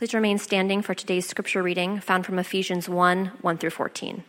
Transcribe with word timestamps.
Please 0.00 0.14
remain 0.14 0.38
standing 0.38 0.80
for 0.80 0.94
today's 0.94 1.28
scripture 1.28 1.62
reading 1.62 2.00
found 2.00 2.24
from 2.24 2.38
Ephesians 2.38 2.88
1 2.88 3.32
1 3.42 3.58
through 3.58 3.68
14. 3.68 4.24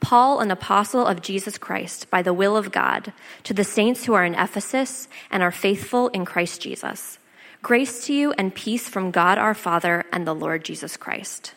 Paul, 0.00 0.40
an 0.40 0.50
apostle 0.50 1.06
of 1.06 1.22
Jesus 1.22 1.58
Christ, 1.58 2.10
by 2.10 2.22
the 2.22 2.32
will 2.32 2.56
of 2.56 2.72
God, 2.72 3.12
to 3.44 3.54
the 3.54 3.62
saints 3.62 4.04
who 4.04 4.14
are 4.14 4.24
in 4.24 4.34
Ephesus 4.34 5.06
and 5.30 5.44
are 5.44 5.52
faithful 5.52 6.08
in 6.08 6.24
Christ 6.24 6.60
Jesus. 6.60 7.20
Grace 7.62 8.04
to 8.06 8.12
you 8.12 8.32
and 8.32 8.52
peace 8.52 8.88
from 8.88 9.12
God 9.12 9.38
our 9.38 9.54
Father 9.54 10.06
and 10.10 10.26
the 10.26 10.34
Lord 10.34 10.64
Jesus 10.64 10.96
Christ. 10.96 11.54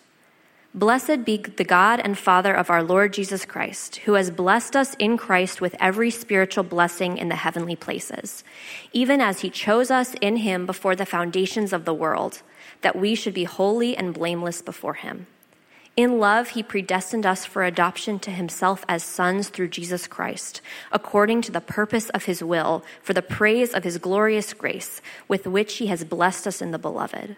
Blessed 0.76 1.26
be 1.26 1.38
the 1.38 1.64
God 1.64 2.00
and 2.00 2.16
Father 2.16 2.54
of 2.54 2.70
our 2.70 2.84
Lord 2.84 3.14
Jesus 3.14 3.46
Christ, 3.46 3.96
who 4.06 4.14
has 4.14 4.30
blessed 4.30 4.76
us 4.76 4.94
in 5.00 5.18
Christ 5.18 5.60
with 5.60 5.76
every 5.80 6.12
spiritual 6.12 6.66
blessing 6.66 7.18
in 7.18 7.30
the 7.30 7.36
heavenly 7.36 7.76
places, 7.76 8.44
even 8.94 9.22
as 9.22 9.40
he 9.40 9.50
chose 9.50 9.90
us 9.90 10.14
in 10.22 10.38
him 10.38 10.68
before 10.68 10.96
the 10.96 11.06
foundations 11.08 11.74
of 11.74 11.86
the 11.86 11.94
world, 11.96 12.44
that 12.86 12.96
we 12.96 13.16
should 13.16 13.34
be 13.34 13.46
holy 13.46 13.98
and 13.98 14.14
blameless 14.14 14.62
before 14.62 14.94
him. 14.94 15.26
In 15.98 16.20
love, 16.20 16.50
he 16.50 16.62
predestined 16.62 17.26
us 17.26 17.44
for 17.44 17.64
adoption 17.64 18.20
to 18.20 18.30
himself 18.30 18.86
as 18.88 19.02
sons 19.02 19.50
through 19.50 19.70
Jesus 19.70 20.06
Christ, 20.06 20.62
according 20.92 21.42
to 21.42 21.52
the 21.52 21.62
purpose 21.62 22.10
of 22.12 22.26
his 22.26 22.44
will, 22.44 22.84
for 23.02 23.14
the 23.14 23.24
praise 23.24 23.74
of 23.74 23.84
his 23.84 23.98
glorious 23.98 24.54
grace, 24.54 25.02
with 25.28 25.48
which 25.48 25.78
he 25.78 25.88
has 25.88 26.04
blessed 26.04 26.46
us 26.46 26.62
in 26.62 26.70
the 26.70 26.78
beloved. 26.78 27.38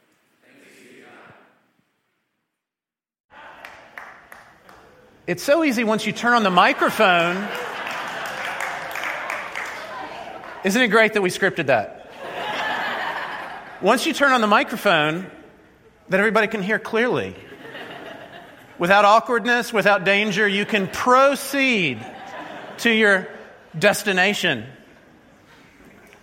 It's 5.31 5.43
so 5.43 5.63
easy 5.63 5.85
once 5.85 6.05
you 6.05 6.11
turn 6.11 6.33
on 6.33 6.43
the 6.43 6.49
microphone. 6.49 7.47
Isn't 10.65 10.81
it 10.81 10.89
great 10.89 11.13
that 11.13 11.21
we 11.21 11.29
scripted 11.29 11.67
that? 11.67 12.11
Once 13.81 14.05
you 14.05 14.11
turn 14.11 14.33
on 14.33 14.41
the 14.41 14.47
microphone, 14.47 15.31
that 16.09 16.19
everybody 16.19 16.47
can 16.47 16.61
hear 16.61 16.79
clearly. 16.79 17.33
Without 18.77 19.05
awkwardness, 19.05 19.71
without 19.71 20.03
danger, 20.03 20.45
you 20.45 20.65
can 20.65 20.89
proceed 20.89 22.05
to 22.79 22.91
your 22.91 23.29
destination. 23.79 24.65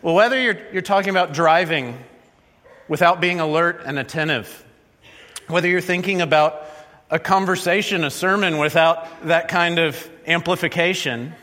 Well, 0.02 0.16
whether 0.16 0.38
you're, 0.38 0.58
you're 0.70 0.82
talking 0.82 1.08
about 1.08 1.32
driving 1.32 1.96
without 2.88 3.22
being 3.22 3.40
alert 3.40 3.80
and 3.86 3.98
attentive, 3.98 4.66
whether 5.46 5.66
you're 5.66 5.80
thinking 5.80 6.20
about 6.20 6.67
a 7.10 7.18
conversation, 7.18 8.04
a 8.04 8.10
sermon 8.10 8.58
without 8.58 9.06
that 9.26 9.48
kind 9.48 9.78
of 9.78 10.10
amplification. 10.26 11.34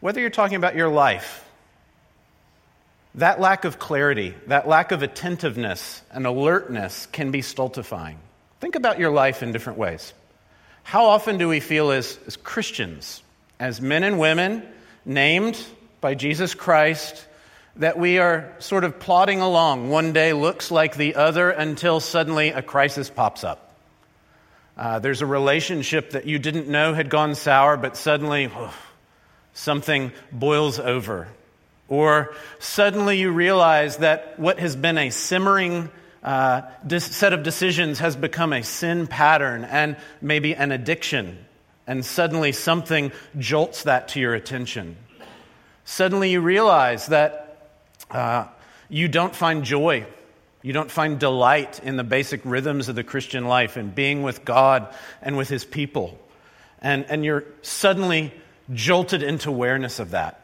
Whether 0.00 0.20
you're 0.20 0.30
talking 0.30 0.56
about 0.56 0.74
your 0.74 0.88
life, 0.88 1.44
that 3.16 3.40
lack 3.40 3.64
of 3.64 3.78
clarity, 3.78 4.34
that 4.48 4.66
lack 4.66 4.90
of 4.90 5.02
attentiveness 5.02 6.02
and 6.10 6.26
alertness 6.26 7.06
can 7.06 7.30
be 7.30 7.42
stultifying. 7.42 8.18
Think 8.60 8.74
about 8.74 8.98
your 8.98 9.10
life 9.10 9.42
in 9.42 9.52
different 9.52 9.78
ways. 9.78 10.12
How 10.82 11.06
often 11.06 11.38
do 11.38 11.48
we 11.48 11.60
feel 11.60 11.92
as, 11.92 12.18
as 12.26 12.36
Christians, 12.36 13.22
as 13.60 13.80
men 13.80 14.02
and 14.02 14.18
women 14.18 14.62
named 15.04 15.58
by 16.00 16.14
Jesus 16.14 16.54
Christ, 16.54 17.24
that 17.76 17.98
we 17.98 18.18
are 18.18 18.52
sort 18.60 18.84
of 18.84 19.00
plodding 19.00 19.40
along. 19.40 19.90
One 19.90 20.12
day 20.12 20.32
looks 20.32 20.70
like 20.70 20.96
the 20.96 21.16
other 21.16 21.50
until 21.50 22.00
suddenly 22.00 22.50
a 22.50 22.62
crisis 22.62 23.10
pops 23.10 23.42
up. 23.42 23.74
Uh, 24.76 24.98
there's 24.98 25.22
a 25.22 25.26
relationship 25.26 26.10
that 26.10 26.26
you 26.26 26.38
didn't 26.38 26.68
know 26.68 26.94
had 26.94 27.10
gone 27.10 27.34
sour, 27.34 27.76
but 27.76 27.96
suddenly 27.96 28.50
oh, 28.54 28.74
something 29.52 30.12
boils 30.32 30.78
over. 30.78 31.28
Or 31.88 32.34
suddenly 32.58 33.18
you 33.18 33.30
realize 33.30 33.98
that 33.98 34.38
what 34.38 34.58
has 34.58 34.74
been 34.74 34.98
a 34.98 35.10
simmering 35.10 35.90
uh, 36.22 36.62
set 36.98 37.32
of 37.32 37.42
decisions 37.42 37.98
has 37.98 38.16
become 38.16 38.52
a 38.52 38.62
sin 38.62 39.06
pattern 39.06 39.64
and 39.64 39.96
maybe 40.22 40.54
an 40.54 40.72
addiction. 40.72 41.38
And 41.86 42.04
suddenly 42.04 42.52
something 42.52 43.12
jolts 43.38 43.82
that 43.82 44.08
to 44.08 44.20
your 44.20 44.34
attention. 44.34 44.96
Suddenly 45.84 46.30
you 46.30 46.40
realize 46.40 47.08
that 47.08 47.43
uh, 48.14 48.46
you 48.88 49.08
don't 49.08 49.34
find 49.34 49.64
joy. 49.64 50.06
You 50.62 50.72
don't 50.72 50.90
find 50.90 51.18
delight 51.18 51.80
in 51.82 51.96
the 51.96 52.04
basic 52.04 52.40
rhythms 52.44 52.88
of 52.88 52.94
the 52.94 53.04
Christian 53.04 53.44
life 53.44 53.76
and 53.76 53.94
being 53.94 54.22
with 54.22 54.44
God 54.44 54.94
and 55.20 55.36
with 55.36 55.48
His 55.48 55.64
people. 55.64 56.18
And, 56.80 57.04
and 57.08 57.24
you're 57.24 57.44
suddenly 57.62 58.32
jolted 58.72 59.22
into 59.22 59.50
awareness 59.50 59.98
of 59.98 60.12
that. 60.12 60.40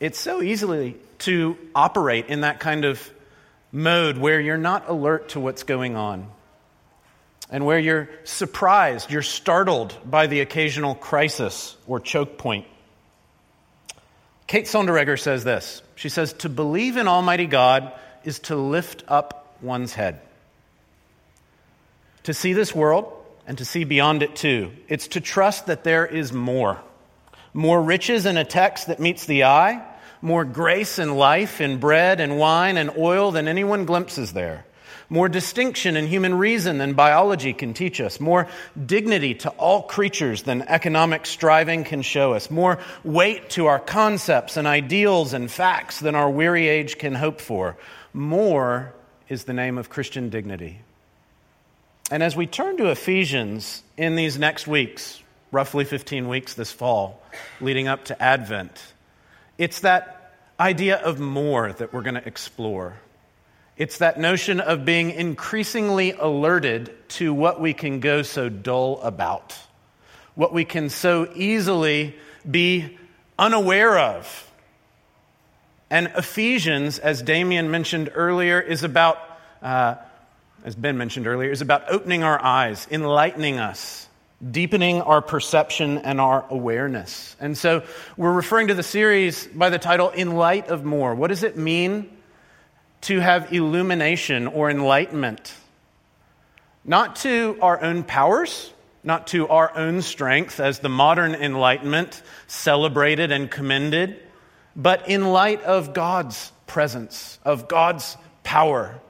It's 0.00 0.18
so 0.18 0.40
easily 0.40 0.96
to 1.18 1.58
operate 1.74 2.26
in 2.28 2.42
that 2.42 2.60
kind 2.60 2.84
of 2.84 3.10
mode 3.72 4.16
where 4.16 4.40
you're 4.40 4.56
not 4.56 4.88
alert 4.88 5.30
to 5.30 5.40
what's 5.40 5.64
going 5.64 5.96
on 5.96 6.28
and 7.50 7.66
where 7.66 7.78
you're 7.78 8.08
surprised, 8.24 9.10
you're 9.10 9.22
startled 9.22 9.96
by 10.08 10.26
the 10.26 10.40
occasional 10.40 10.94
crisis 10.94 11.76
or 11.86 12.00
choke 12.00 12.38
point. 12.38 12.66
Kate 14.52 14.66
Sonderegger 14.66 15.18
says 15.18 15.44
this 15.44 15.80
She 15.94 16.10
says, 16.10 16.34
To 16.34 16.50
believe 16.50 16.98
in 16.98 17.08
Almighty 17.08 17.46
God 17.46 17.90
is 18.22 18.38
to 18.40 18.54
lift 18.54 19.02
up 19.08 19.56
one's 19.62 19.94
head. 19.94 20.20
To 22.24 22.34
see 22.34 22.52
this 22.52 22.74
world 22.74 23.10
and 23.46 23.56
to 23.56 23.64
see 23.64 23.84
beyond 23.84 24.22
it 24.22 24.36
too. 24.36 24.70
It's 24.88 25.08
to 25.08 25.22
trust 25.22 25.68
that 25.68 25.84
there 25.84 26.04
is 26.04 26.34
more. 26.34 26.78
More 27.54 27.82
riches 27.82 28.26
in 28.26 28.36
a 28.36 28.44
text 28.44 28.88
that 28.88 29.00
meets 29.00 29.24
the 29.24 29.44
eye, 29.44 29.82
more 30.20 30.44
grace 30.44 30.98
and 30.98 31.16
life 31.16 31.62
in 31.62 31.78
bread 31.78 32.20
and 32.20 32.38
wine 32.38 32.76
and 32.76 32.90
oil 32.98 33.30
than 33.30 33.48
anyone 33.48 33.86
glimpses 33.86 34.34
there 34.34 34.66
more 35.08 35.28
distinction 35.28 35.96
in 35.96 36.06
human 36.06 36.34
reason 36.34 36.78
than 36.78 36.94
biology 36.94 37.52
can 37.52 37.74
teach 37.74 38.00
us, 38.00 38.20
more 38.20 38.48
dignity 38.86 39.34
to 39.34 39.50
all 39.50 39.82
creatures 39.82 40.42
than 40.42 40.62
economic 40.62 41.26
striving 41.26 41.84
can 41.84 42.02
show 42.02 42.34
us, 42.34 42.50
more 42.50 42.78
weight 43.04 43.50
to 43.50 43.66
our 43.66 43.78
concepts 43.78 44.56
and 44.56 44.66
ideals 44.66 45.32
and 45.32 45.50
facts 45.50 46.00
than 46.00 46.14
our 46.14 46.30
weary 46.30 46.68
age 46.68 46.98
can 46.98 47.14
hope 47.14 47.40
for. 47.40 47.76
More 48.12 48.92
is 49.28 49.44
the 49.44 49.52
name 49.52 49.78
of 49.78 49.88
Christian 49.88 50.28
dignity. 50.28 50.80
And 52.10 52.22
as 52.22 52.36
we 52.36 52.46
turn 52.46 52.76
to 52.76 52.90
Ephesians 52.90 53.82
in 53.96 54.16
these 54.16 54.38
next 54.38 54.66
weeks, 54.66 55.22
roughly 55.50 55.84
15 55.84 56.28
weeks 56.28 56.54
this 56.54 56.70
fall, 56.70 57.22
leading 57.60 57.88
up 57.88 58.04
to 58.06 58.22
Advent, 58.22 58.92
it's 59.56 59.80
that 59.80 60.34
idea 60.60 60.96
of 60.96 61.18
more 61.18 61.72
that 61.72 61.92
we're 61.92 62.02
going 62.02 62.14
to 62.14 62.26
explore. 62.26 62.94
It's 63.82 63.98
that 63.98 64.16
notion 64.16 64.60
of 64.60 64.84
being 64.84 65.10
increasingly 65.10 66.12
alerted 66.12 66.94
to 67.18 67.34
what 67.34 67.60
we 67.60 67.74
can 67.74 67.98
go 67.98 68.22
so 68.22 68.48
dull 68.48 69.00
about, 69.02 69.58
what 70.36 70.52
we 70.52 70.64
can 70.64 70.88
so 70.88 71.28
easily 71.34 72.14
be 72.48 72.96
unaware 73.36 73.98
of. 73.98 74.52
And 75.90 76.12
Ephesians, 76.16 77.00
as 77.00 77.22
Damien 77.22 77.72
mentioned 77.72 78.12
earlier, 78.14 78.60
is 78.60 78.84
about, 78.84 79.18
uh, 79.62 79.96
as 80.64 80.76
Ben 80.76 80.96
mentioned 80.96 81.26
earlier, 81.26 81.50
is 81.50 81.60
about 81.60 81.90
opening 81.90 82.22
our 82.22 82.40
eyes, 82.40 82.86
enlightening 82.88 83.58
us, 83.58 84.06
deepening 84.48 85.02
our 85.02 85.20
perception 85.20 85.98
and 85.98 86.20
our 86.20 86.46
awareness. 86.50 87.34
And 87.40 87.58
so 87.58 87.82
we're 88.16 88.30
referring 88.30 88.68
to 88.68 88.74
the 88.74 88.84
series 88.84 89.44
by 89.44 89.70
the 89.70 89.80
title, 89.80 90.10
In 90.10 90.36
Light 90.36 90.68
of 90.68 90.84
More. 90.84 91.16
What 91.16 91.30
does 91.30 91.42
it 91.42 91.56
mean 91.56 92.18
to 93.02 93.20
have 93.20 93.52
illumination 93.52 94.46
or 94.46 94.70
enlightenment, 94.70 95.54
not 96.84 97.16
to 97.16 97.58
our 97.60 97.80
own 97.82 98.02
powers, 98.02 98.72
not 99.04 99.26
to 99.28 99.48
our 99.48 99.76
own 99.76 100.02
strength 100.02 100.60
as 100.60 100.78
the 100.78 100.88
modern 100.88 101.34
Enlightenment 101.34 102.22
celebrated 102.46 103.32
and 103.32 103.50
commended, 103.50 104.20
but 104.76 105.08
in 105.08 105.32
light 105.32 105.62
of 105.62 105.92
God's 105.92 106.52
presence, 106.66 107.38
of 107.44 107.68
God's 107.68 108.16
power, 108.44 109.00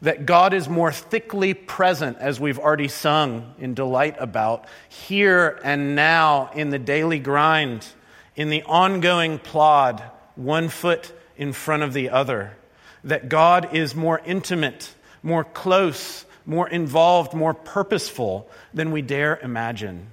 that 0.00 0.26
God 0.26 0.52
is 0.52 0.68
more 0.68 0.90
thickly 0.90 1.54
present, 1.54 2.18
as 2.18 2.40
we've 2.40 2.58
already 2.58 2.88
sung 2.88 3.54
in 3.58 3.74
delight 3.74 4.16
about, 4.18 4.66
here 4.88 5.60
and 5.62 5.94
now 5.94 6.50
in 6.54 6.70
the 6.70 6.78
daily 6.78 7.18
grind, 7.18 7.86
in 8.34 8.48
the 8.48 8.62
ongoing 8.64 9.38
plod, 9.38 10.02
one 10.34 10.68
foot 10.68 11.12
in 11.36 11.52
front 11.52 11.82
of 11.82 11.92
the 11.92 12.10
other. 12.10 12.56
That 13.04 13.28
God 13.28 13.74
is 13.74 13.94
more 13.94 14.20
intimate, 14.24 14.94
more 15.22 15.44
close, 15.44 16.24
more 16.46 16.68
involved, 16.68 17.34
more 17.34 17.54
purposeful 17.54 18.48
than 18.74 18.92
we 18.92 19.02
dare 19.02 19.38
imagine. 19.42 20.06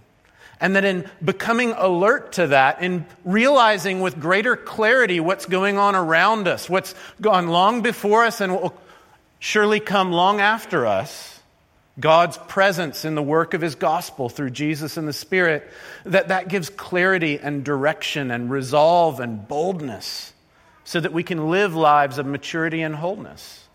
And 0.62 0.76
that 0.76 0.84
in 0.84 1.10
becoming 1.24 1.72
alert 1.72 2.34
to 2.34 2.48
that, 2.48 2.82
in 2.82 3.06
realizing 3.24 4.02
with 4.02 4.20
greater 4.20 4.58
clarity 4.58 5.20
what's 5.20 5.46
going 5.46 5.78
on 5.78 5.96
around 5.96 6.48
us, 6.48 6.70
what's 6.70 6.94
gone 7.22 7.48
long 7.48 7.82
before 7.82 8.26
us 8.26 8.42
and 8.42 8.54
will 8.54 8.78
surely 9.40 9.80
come 9.80 10.12
long 10.12 10.42
after 10.42 10.86
us, 10.86 11.40
God's 11.98 12.38
presence 12.38 13.06
in 13.06 13.16
the 13.16 13.24
work 13.24 13.54
of 13.54 13.62
his 13.62 13.76
gospel 13.76 14.30
through 14.30 14.52
Jesus 14.52 14.98
and 14.98 15.08
the 15.08 15.14
Spirit, 15.14 15.70
that 16.06 16.30
that 16.30 16.50
gives 16.50 16.70
clarity 16.70 17.40
and 17.40 17.64
direction 17.64 18.32
and 18.32 18.50
resolve 18.50 19.20
and 19.20 19.48
boldness 19.48 20.34
so 20.90 21.00
that 21.00 21.14
we 21.14 21.22
can 21.22 21.50
live 21.50 21.76
lives 21.76 22.18
of 22.18 22.26
maturity 22.26 22.82
and 22.82 22.96
wholeness, 22.96 23.68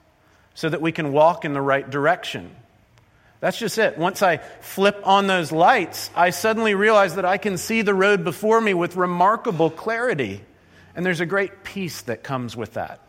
so 0.54 0.68
that 0.68 0.80
we 0.80 0.92
can 0.92 1.12
walk 1.12 1.44
in 1.44 1.52
the 1.52 1.60
right 1.60 1.88
direction 1.88 2.50
that's 3.44 3.58
just 3.58 3.76
it. 3.76 3.98
Once 3.98 4.22
I 4.22 4.38
flip 4.62 5.02
on 5.04 5.26
those 5.26 5.52
lights, 5.52 6.10
I 6.16 6.30
suddenly 6.30 6.74
realize 6.74 7.16
that 7.16 7.26
I 7.26 7.36
can 7.36 7.58
see 7.58 7.82
the 7.82 7.92
road 7.92 8.24
before 8.24 8.58
me 8.58 8.72
with 8.72 8.96
remarkable 8.96 9.68
clarity. 9.68 10.40
And 10.96 11.04
there's 11.04 11.20
a 11.20 11.26
great 11.26 11.62
peace 11.62 12.00
that 12.02 12.22
comes 12.22 12.56
with 12.56 12.72
that. 12.72 13.00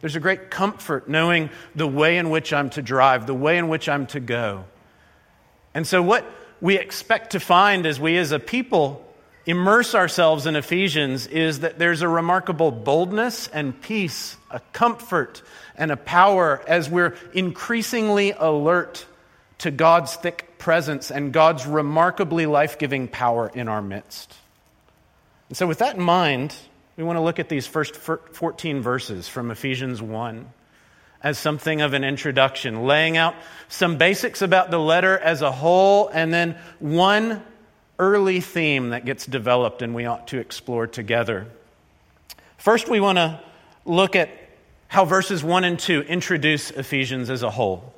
There's 0.00 0.16
a 0.16 0.20
great 0.20 0.50
comfort 0.50 1.08
knowing 1.08 1.50
the 1.72 1.86
way 1.86 2.18
in 2.18 2.30
which 2.30 2.52
I'm 2.52 2.68
to 2.70 2.82
drive, 2.82 3.28
the 3.28 3.34
way 3.34 3.56
in 3.56 3.68
which 3.68 3.88
I'm 3.88 4.08
to 4.08 4.18
go. 4.18 4.64
And 5.72 5.86
so, 5.86 6.02
what 6.02 6.28
we 6.60 6.76
expect 6.76 7.30
to 7.30 7.38
find 7.38 7.86
as 7.86 8.00
we 8.00 8.16
as 8.16 8.32
a 8.32 8.40
people 8.40 9.06
immerse 9.46 9.94
ourselves 9.94 10.46
in 10.46 10.56
Ephesians 10.56 11.26
is 11.26 11.60
that 11.60 11.78
there's 11.78 12.02
a 12.02 12.08
remarkable 12.08 12.70
boldness 12.70 13.48
and 13.48 13.80
peace, 13.80 14.36
a 14.50 14.60
comfort 14.72 15.42
and 15.76 15.90
a 15.90 15.96
power 15.96 16.62
as 16.66 16.88
we're 16.88 17.14
increasingly 17.32 18.32
alert 18.32 19.06
to 19.58 19.70
God's 19.70 20.14
thick 20.16 20.58
presence 20.58 21.10
and 21.10 21.32
God's 21.32 21.66
remarkably 21.66 22.46
life 22.46 22.78
giving 22.78 23.08
power 23.08 23.50
in 23.54 23.68
our 23.68 23.82
midst. 23.82 24.34
And 25.48 25.56
so, 25.56 25.66
with 25.66 25.78
that 25.78 25.96
in 25.96 26.02
mind, 26.02 26.54
we 26.96 27.04
want 27.04 27.16
to 27.16 27.22
look 27.22 27.38
at 27.38 27.48
these 27.48 27.66
first 27.66 27.96
14 27.96 28.80
verses 28.80 29.28
from 29.28 29.50
Ephesians 29.50 30.00
1 30.00 30.46
as 31.22 31.38
something 31.38 31.80
of 31.80 31.94
an 31.94 32.04
introduction, 32.04 32.84
laying 32.84 33.16
out 33.16 33.34
some 33.68 33.96
basics 33.96 34.42
about 34.42 34.70
the 34.70 34.78
letter 34.78 35.18
as 35.18 35.40
a 35.40 35.50
whole, 35.50 36.08
and 36.08 36.32
then 36.32 36.56
one 36.78 37.42
early 37.98 38.40
theme 38.40 38.90
that 38.90 39.04
gets 39.04 39.26
developed 39.26 39.82
and 39.82 39.94
we 39.94 40.06
ought 40.06 40.28
to 40.28 40.38
explore 40.38 40.86
together. 40.86 41.46
First, 42.56 42.88
we 42.88 43.00
want 43.00 43.18
to 43.18 43.40
look 43.84 44.16
at 44.16 44.30
how 44.88 45.04
verses 45.04 45.42
1 45.42 45.64
and 45.64 45.78
2 45.78 46.02
introduce 46.02 46.70
Ephesians 46.70 47.30
as 47.30 47.42
a 47.42 47.50
whole. 47.50 47.92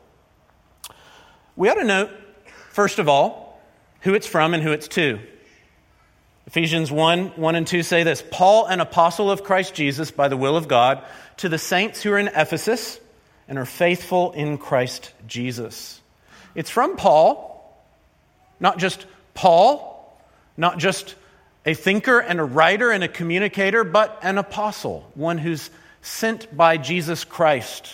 We 1.54 1.69
ought 1.69 1.75
to 1.75 1.84
note, 1.84 2.10
first 2.70 2.98
of 2.98 3.08
all, 3.08 3.60
who 4.00 4.14
it's 4.14 4.26
from 4.26 4.54
and 4.54 4.62
who 4.62 4.72
it's 4.72 4.88
to. 4.88 5.19
Ephesians 6.46 6.92
1 6.92 7.28
1 7.37 7.54
and 7.54 7.66
2 7.66 7.82
say 7.82 8.02
this 8.02 8.22
Paul, 8.31 8.66
an 8.66 8.81
apostle 8.81 9.31
of 9.31 9.42
Christ 9.42 9.75
Jesus 9.75 10.10
by 10.10 10.28
the 10.28 10.37
will 10.37 10.56
of 10.56 10.69
God, 10.69 11.04
to 11.38 11.49
the 11.49 11.58
saints 11.58 12.02
who 12.02 12.12
are 12.12 12.19
in 12.19 12.28
Ephesus 12.28 13.00
and 13.49 13.58
are 13.58 13.66
faithful 13.66 14.32
in 14.32 14.58
Christ 14.58 15.12
Jesus. 15.26 16.00
It's 16.54 16.70
from 16.70 16.96
Paul, 16.96 17.76
not 18.60 18.78
just 18.78 19.06
Paul, 19.36 20.18
not 20.56 20.78
just 20.78 21.14
a 21.64 21.74
thinker 21.74 22.18
and 22.18 22.40
a 22.40 22.44
writer 22.44 22.90
and 22.90 23.04
a 23.04 23.08
communicator, 23.08 23.84
but 23.84 24.18
an 24.22 24.38
apostle, 24.38 25.08
one 25.14 25.38
who's 25.38 25.70
sent 26.02 26.56
by 26.56 26.76
Jesus 26.76 27.24
Christ 27.24 27.92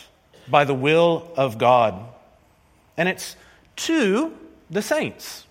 by 0.49 0.65
the 0.65 0.75
will 0.75 1.31
of 1.37 1.59
God. 1.59 2.03
And 2.97 3.09
it's 3.09 3.37
to 3.77 4.37
the 4.71 4.83
saints. 4.83 5.45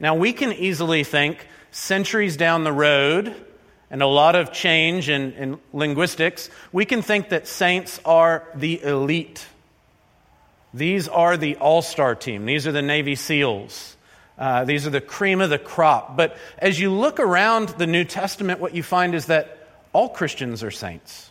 Now, 0.00 0.14
we 0.14 0.32
can 0.32 0.52
easily 0.52 1.04
think 1.04 1.46
centuries 1.70 2.36
down 2.36 2.64
the 2.64 2.72
road 2.72 3.34
and 3.90 4.02
a 4.02 4.06
lot 4.06 4.34
of 4.34 4.52
change 4.52 5.10
in, 5.10 5.32
in 5.32 5.58
linguistics, 5.72 6.48
we 6.72 6.86
can 6.86 7.02
think 7.02 7.28
that 7.28 7.46
saints 7.46 8.00
are 8.06 8.42
the 8.54 8.82
elite. 8.82 9.46
These 10.72 11.08
are 11.08 11.36
the 11.36 11.56
all 11.56 11.82
star 11.82 12.14
team, 12.14 12.46
these 12.46 12.66
are 12.66 12.72
the 12.72 12.82
Navy 12.82 13.14
SEALs. 13.14 13.96
Uh, 14.38 14.64
these 14.64 14.86
are 14.86 14.90
the 14.90 15.00
cream 15.00 15.40
of 15.40 15.50
the 15.50 15.58
crop. 15.58 16.16
But 16.16 16.36
as 16.58 16.78
you 16.80 16.90
look 16.90 17.20
around 17.20 17.68
the 17.70 17.86
New 17.86 18.04
Testament, 18.04 18.60
what 18.60 18.74
you 18.74 18.82
find 18.82 19.14
is 19.14 19.26
that 19.26 19.68
all 19.92 20.08
Christians 20.08 20.62
are 20.62 20.70
saints. 20.70 21.30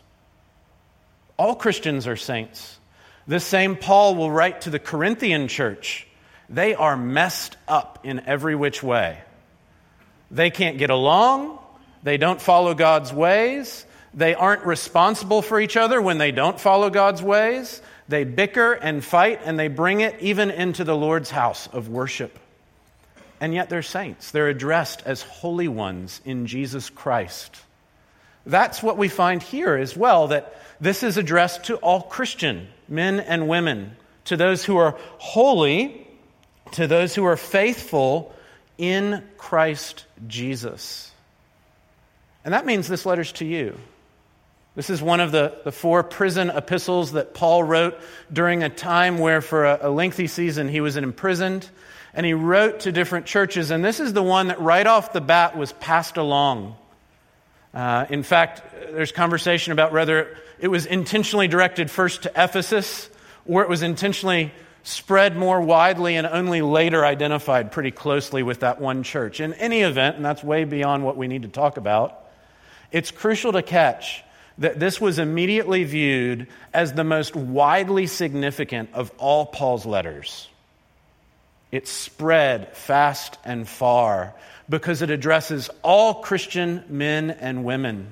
All 1.38 1.56
Christians 1.56 2.07
are 2.07 2.15
saints. 2.15 2.77
This 3.27 3.45
same 3.45 3.75
Paul 3.75 4.15
will 4.15 4.31
write 4.31 4.62
to 4.62 4.69
the 4.69 4.80
Corinthian 4.80 5.48
church. 5.48 6.07
They 6.50 6.75
are 6.75 6.98
messed 6.98 7.57
up 7.68 8.00
in 8.03 8.19
every 8.25 8.56
which 8.56 8.83
way. 8.83 9.19
They 10.30 10.50
can't 10.50 10.77
get 10.77 10.89
along. 10.89 11.59
They 12.03 12.18
don't 12.18 12.42
follow 12.42 12.74
God's 12.74 13.13
ways. 13.13 13.86
They 14.13 14.36
aren't 14.36 14.65
responsible 14.65 15.42
for 15.42 15.59
each 15.59 15.77
other 15.77 16.01
when 16.01 16.18
they 16.18 16.31
don't 16.31 16.59
follow 16.59 16.89
God's 16.89 17.21
ways. 17.21 17.81
They 18.07 18.25
bicker 18.25 18.74
and 18.74 19.03
fight, 19.03 19.42
and 19.45 19.57
they 19.57 19.69
bring 19.69 20.01
it 20.01 20.19
even 20.19 20.51
into 20.51 20.83
the 20.83 20.95
Lord's 20.95 21.30
house 21.31 21.68
of 21.68 21.88
worship. 21.88 22.38
And 23.41 23.53
yet 23.55 23.69
they're 23.69 23.81
saints. 23.81 24.31
They're 24.31 24.47
addressed 24.47 25.01
as 25.05 25.23
holy 25.23 25.67
ones 25.67 26.21
in 26.23 26.45
Jesus 26.45 26.89
Christ. 26.89 27.59
That's 28.45 28.81
what 28.81 28.97
we 28.97 29.07
find 29.07 29.41
here 29.41 29.75
as 29.75 29.97
well, 29.97 30.27
that 30.27 30.55
this 30.79 31.03
is 31.03 31.17
addressed 31.17 31.65
to 31.65 31.75
all 31.77 32.03
Christian 32.03 32.67
men 32.88 33.19
and 33.19 33.47
women, 33.47 33.97
to 34.25 34.38
those 34.38 34.63
who 34.63 34.77
are 34.77 34.97
holy, 35.17 36.07
to 36.73 36.88
those 36.88 37.15
who 37.15 37.25
are 37.25 37.35
faithful 37.35 38.33
in 38.77 39.23
Christ 39.38 40.05
Jesus. 40.27 41.12
And 42.45 42.53
that 42.53 42.65
means 42.65 42.88
this 42.88 43.05
letter's 43.05 43.31
to 43.33 43.45
you. 43.45 43.77
This 44.74 44.90
is 44.90 45.01
one 45.01 45.20
of 45.20 45.34
the, 45.34 45.58
the 45.66 45.72
four 45.72 46.01
prison 46.01 46.50
epistles 46.50 47.12
that 47.12 47.34
Paul 47.34 47.63
wrote 47.63 48.00
during 48.32 48.63
a 48.63 48.70
time 48.70 49.18
where, 49.18 49.42
for 49.42 49.66
a, 49.66 49.80
a 49.82 49.90
lengthy 49.90 50.28
season, 50.28 50.70
he 50.70 50.80
was 50.80 50.96
imprisoned. 50.96 51.70
And 52.13 52.25
he 52.25 52.34
wrote 52.34 52.82
to 52.82 52.92
different 52.92 53.25
churches. 53.25 53.72
And 53.72 53.84
this 53.84 54.00
is 54.00 54.13
the 54.13 54.24
one 54.24 54.48
that, 54.48 54.62
right 54.62 54.88
off 54.88 55.13
the 55.13 55.22
bat, 55.22 55.58
was 55.58 55.74
passed 55.74 56.18
along. 56.18 56.75
Uh, 57.74 58.06
in 58.10 58.24
fact, 58.24 58.62
there's 58.92 59.12
conversation 59.12 59.72
about 59.72 59.92
whether 59.92 60.38
it 60.60 60.68
was 60.68 60.86
intentionally 60.86 61.48
directed 61.48 61.90
first 61.90 62.24
to 62.24 62.32
Ephesus 62.36 63.10
or 63.46 63.63
it 63.63 63.70
was 63.70 63.82
intentionally 63.82 64.54
spread 64.84 65.36
more 65.36 65.62
widely 65.62 66.16
and 66.16 66.28
only 66.28 66.62
later 66.62 67.06
identified 67.06 67.72
pretty 67.72 67.92
closely 67.92 68.44
with 68.44 68.62
that 68.62 68.80
one 68.80 69.04
church. 69.04 69.40
In 69.40 69.54
any 69.54 69.82
event, 69.82 70.16
and 70.16 70.25
that's 70.25 70.44
way 70.44 70.63
beyond 70.63 71.04
what 71.04 71.18
we 71.18 71.28
need 71.28 71.44
to 71.44 71.48
talk 71.48 71.78
about, 71.78 72.30
it's 72.92 73.12
crucial 73.12 73.54
to 73.54 73.62
catch 73.62 74.24
that 74.58 74.79
this 74.79 75.00
was 75.00 75.20
immediately 75.20 75.84
viewed 75.84 76.48
as 76.74 76.93
the 76.93 77.03
most 77.03 77.36
widely 77.36 78.08
significant 78.08 78.89
of 78.93 79.12
all 79.17 79.46
Paul's 79.46 79.86
letters. 79.86 80.48
It 81.72 81.88
spread 81.88 82.75
fast 82.75 83.38
and 83.46 83.67
far 83.67 84.34
because 84.70 85.01
it 85.01 85.10
addresses 85.10 85.70
all 85.84 86.15
Christian 86.15 86.84
men 86.89 87.31
and 87.31 87.63
women 87.63 88.08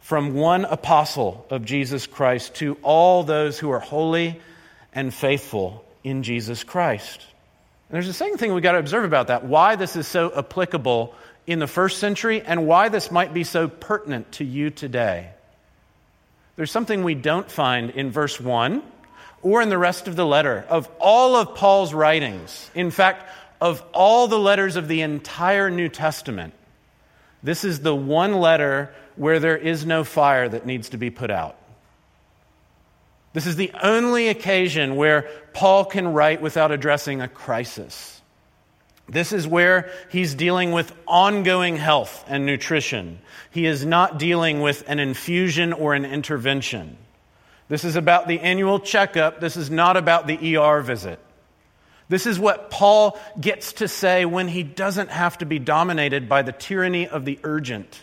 from 0.00 0.34
one 0.34 0.64
apostle 0.64 1.46
of 1.50 1.64
Jesus 1.64 2.06
Christ 2.06 2.56
to 2.56 2.76
all 2.82 3.22
those 3.22 3.58
who 3.58 3.70
are 3.70 3.78
holy 3.78 4.40
and 4.92 5.14
faithful 5.14 5.84
in 6.02 6.22
Jesus 6.22 6.64
Christ. 6.64 7.24
And 7.88 7.94
there's 7.94 8.08
a 8.08 8.12
second 8.12 8.38
thing 8.38 8.52
we've 8.52 8.62
got 8.62 8.72
to 8.72 8.78
observe 8.78 9.04
about 9.04 9.28
that 9.28 9.44
why 9.44 9.76
this 9.76 9.96
is 9.96 10.06
so 10.06 10.32
applicable 10.36 11.14
in 11.50 11.58
the 11.58 11.66
first 11.66 11.98
century 11.98 12.42
and 12.42 12.66
why 12.66 12.88
this 12.88 13.10
might 13.10 13.34
be 13.34 13.44
so 13.44 13.68
pertinent 13.68 14.30
to 14.32 14.44
you 14.44 14.70
today. 14.70 15.30
There's 16.56 16.70
something 16.70 17.02
we 17.02 17.14
don't 17.14 17.50
find 17.50 17.90
in 17.90 18.10
verse 18.10 18.40
1 18.40 18.82
or 19.42 19.62
in 19.62 19.68
the 19.68 19.78
rest 19.78 20.06
of 20.06 20.16
the 20.16 20.26
letter. 20.26 20.64
Of 20.68 20.88
all 21.00 21.36
of 21.36 21.54
Paul's 21.54 21.94
writings, 21.94 22.70
in 22.74 22.90
fact, 22.90 23.28
of 23.60 23.82
all 23.92 24.28
the 24.28 24.38
letters 24.38 24.76
of 24.76 24.88
the 24.88 25.02
entire 25.02 25.70
New 25.70 25.88
Testament, 25.88 26.54
this 27.42 27.64
is 27.64 27.80
the 27.80 27.94
one 27.94 28.34
letter 28.34 28.94
where 29.16 29.40
there 29.40 29.56
is 29.56 29.84
no 29.84 30.04
fire 30.04 30.48
that 30.48 30.66
needs 30.66 30.90
to 30.90 30.98
be 30.98 31.10
put 31.10 31.30
out. 31.30 31.56
This 33.32 33.46
is 33.46 33.56
the 33.56 33.70
only 33.82 34.28
occasion 34.28 34.96
where 34.96 35.28
Paul 35.52 35.84
can 35.84 36.12
write 36.12 36.42
without 36.42 36.72
addressing 36.72 37.20
a 37.20 37.28
crisis. 37.28 38.19
This 39.10 39.32
is 39.32 39.46
where 39.46 39.90
he's 40.08 40.34
dealing 40.34 40.70
with 40.70 40.92
ongoing 41.06 41.76
health 41.76 42.24
and 42.28 42.46
nutrition. 42.46 43.18
He 43.50 43.66
is 43.66 43.84
not 43.84 44.18
dealing 44.18 44.60
with 44.60 44.84
an 44.86 45.00
infusion 45.00 45.72
or 45.72 45.94
an 45.94 46.04
intervention. 46.04 46.96
This 47.68 47.84
is 47.84 47.96
about 47.96 48.28
the 48.28 48.40
annual 48.40 48.78
checkup. 48.78 49.40
This 49.40 49.56
is 49.56 49.70
not 49.70 49.96
about 49.96 50.28
the 50.28 50.56
ER 50.56 50.80
visit. 50.80 51.18
This 52.08 52.26
is 52.26 52.38
what 52.38 52.70
Paul 52.70 53.18
gets 53.40 53.74
to 53.74 53.88
say 53.88 54.24
when 54.24 54.48
he 54.48 54.62
doesn't 54.62 55.10
have 55.10 55.38
to 55.38 55.46
be 55.46 55.58
dominated 55.58 56.28
by 56.28 56.42
the 56.42 56.52
tyranny 56.52 57.06
of 57.06 57.24
the 57.24 57.38
urgent, 57.44 58.00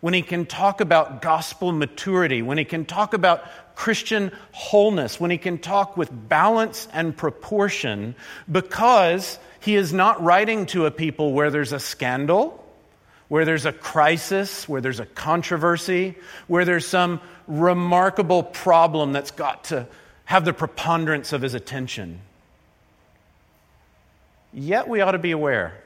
when 0.00 0.14
he 0.14 0.22
can 0.22 0.46
talk 0.46 0.80
about 0.80 1.20
gospel 1.22 1.72
maturity, 1.72 2.40
when 2.40 2.56
he 2.56 2.64
can 2.64 2.86
talk 2.86 3.12
about 3.12 3.44
Christian 3.74 4.32
wholeness, 4.52 5.20
when 5.20 5.30
he 5.30 5.38
can 5.38 5.58
talk 5.58 5.96
with 5.96 6.10
balance 6.10 6.88
and 6.92 7.14
proportion, 7.16 8.14
because 8.50 9.38
he 9.62 9.76
is 9.76 9.92
not 9.92 10.22
writing 10.22 10.66
to 10.66 10.86
a 10.86 10.90
people 10.90 11.32
where 11.32 11.50
there's 11.50 11.72
a 11.72 11.78
scandal, 11.78 12.62
where 13.28 13.44
there's 13.44 13.64
a 13.64 13.72
crisis, 13.72 14.68
where 14.68 14.80
there's 14.80 14.98
a 14.98 15.06
controversy, 15.06 16.16
where 16.48 16.64
there's 16.64 16.86
some 16.86 17.20
remarkable 17.46 18.42
problem 18.42 19.12
that's 19.12 19.30
got 19.30 19.64
to 19.64 19.86
have 20.24 20.44
the 20.44 20.52
preponderance 20.52 21.32
of 21.32 21.42
his 21.42 21.54
attention. 21.54 22.20
Yet 24.52 24.88
we 24.88 25.00
ought 25.00 25.12
to 25.12 25.18
be 25.18 25.30
aware. 25.30 25.80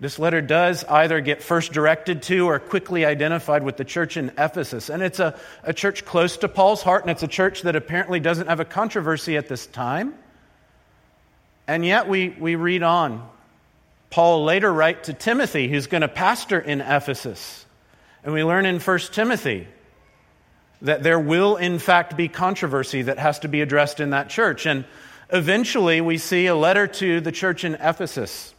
This 0.00 0.18
letter 0.18 0.40
does 0.40 0.84
either 0.84 1.20
get 1.20 1.40
first 1.40 1.72
directed 1.72 2.22
to 2.22 2.48
or 2.48 2.58
quickly 2.58 3.04
identified 3.04 3.62
with 3.62 3.76
the 3.76 3.84
church 3.84 4.16
in 4.16 4.32
Ephesus. 4.36 4.90
And 4.90 5.04
it's 5.04 5.20
a, 5.20 5.38
a 5.62 5.72
church 5.72 6.04
close 6.04 6.36
to 6.38 6.48
Paul's 6.48 6.82
heart, 6.82 7.02
and 7.02 7.12
it's 7.12 7.22
a 7.22 7.28
church 7.28 7.62
that 7.62 7.76
apparently 7.76 8.18
doesn't 8.18 8.48
have 8.48 8.58
a 8.58 8.64
controversy 8.64 9.36
at 9.36 9.46
this 9.46 9.66
time. 9.66 10.14
And 11.66 11.84
yet 11.84 12.08
we, 12.08 12.30
we 12.30 12.54
read 12.56 12.82
on. 12.82 13.28
Paul 14.10 14.44
later 14.44 14.72
write 14.72 15.04
to 15.04 15.14
Timothy, 15.14 15.68
who's 15.68 15.86
going 15.86 16.02
to 16.02 16.08
pastor 16.08 16.60
in 16.60 16.80
Ephesus. 16.80 17.64
And 18.24 18.34
we 18.34 18.44
learn 18.44 18.66
in 18.66 18.78
1 18.78 18.98
Timothy 19.12 19.66
that 20.82 21.02
there 21.02 21.18
will, 21.18 21.56
in 21.56 21.78
fact, 21.78 22.16
be 22.16 22.28
controversy 22.28 23.02
that 23.02 23.18
has 23.18 23.38
to 23.40 23.48
be 23.48 23.62
addressed 23.62 24.00
in 24.00 24.10
that 24.10 24.28
church. 24.28 24.66
And 24.66 24.84
eventually, 25.30 26.00
we 26.00 26.18
see 26.18 26.46
a 26.46 26.54
letter 26.56 26.86
to 26.86 27.20
the 27.20 27.32
church 27.32 27.64
in 27.64 27.74
Ephesus 27.74 28.52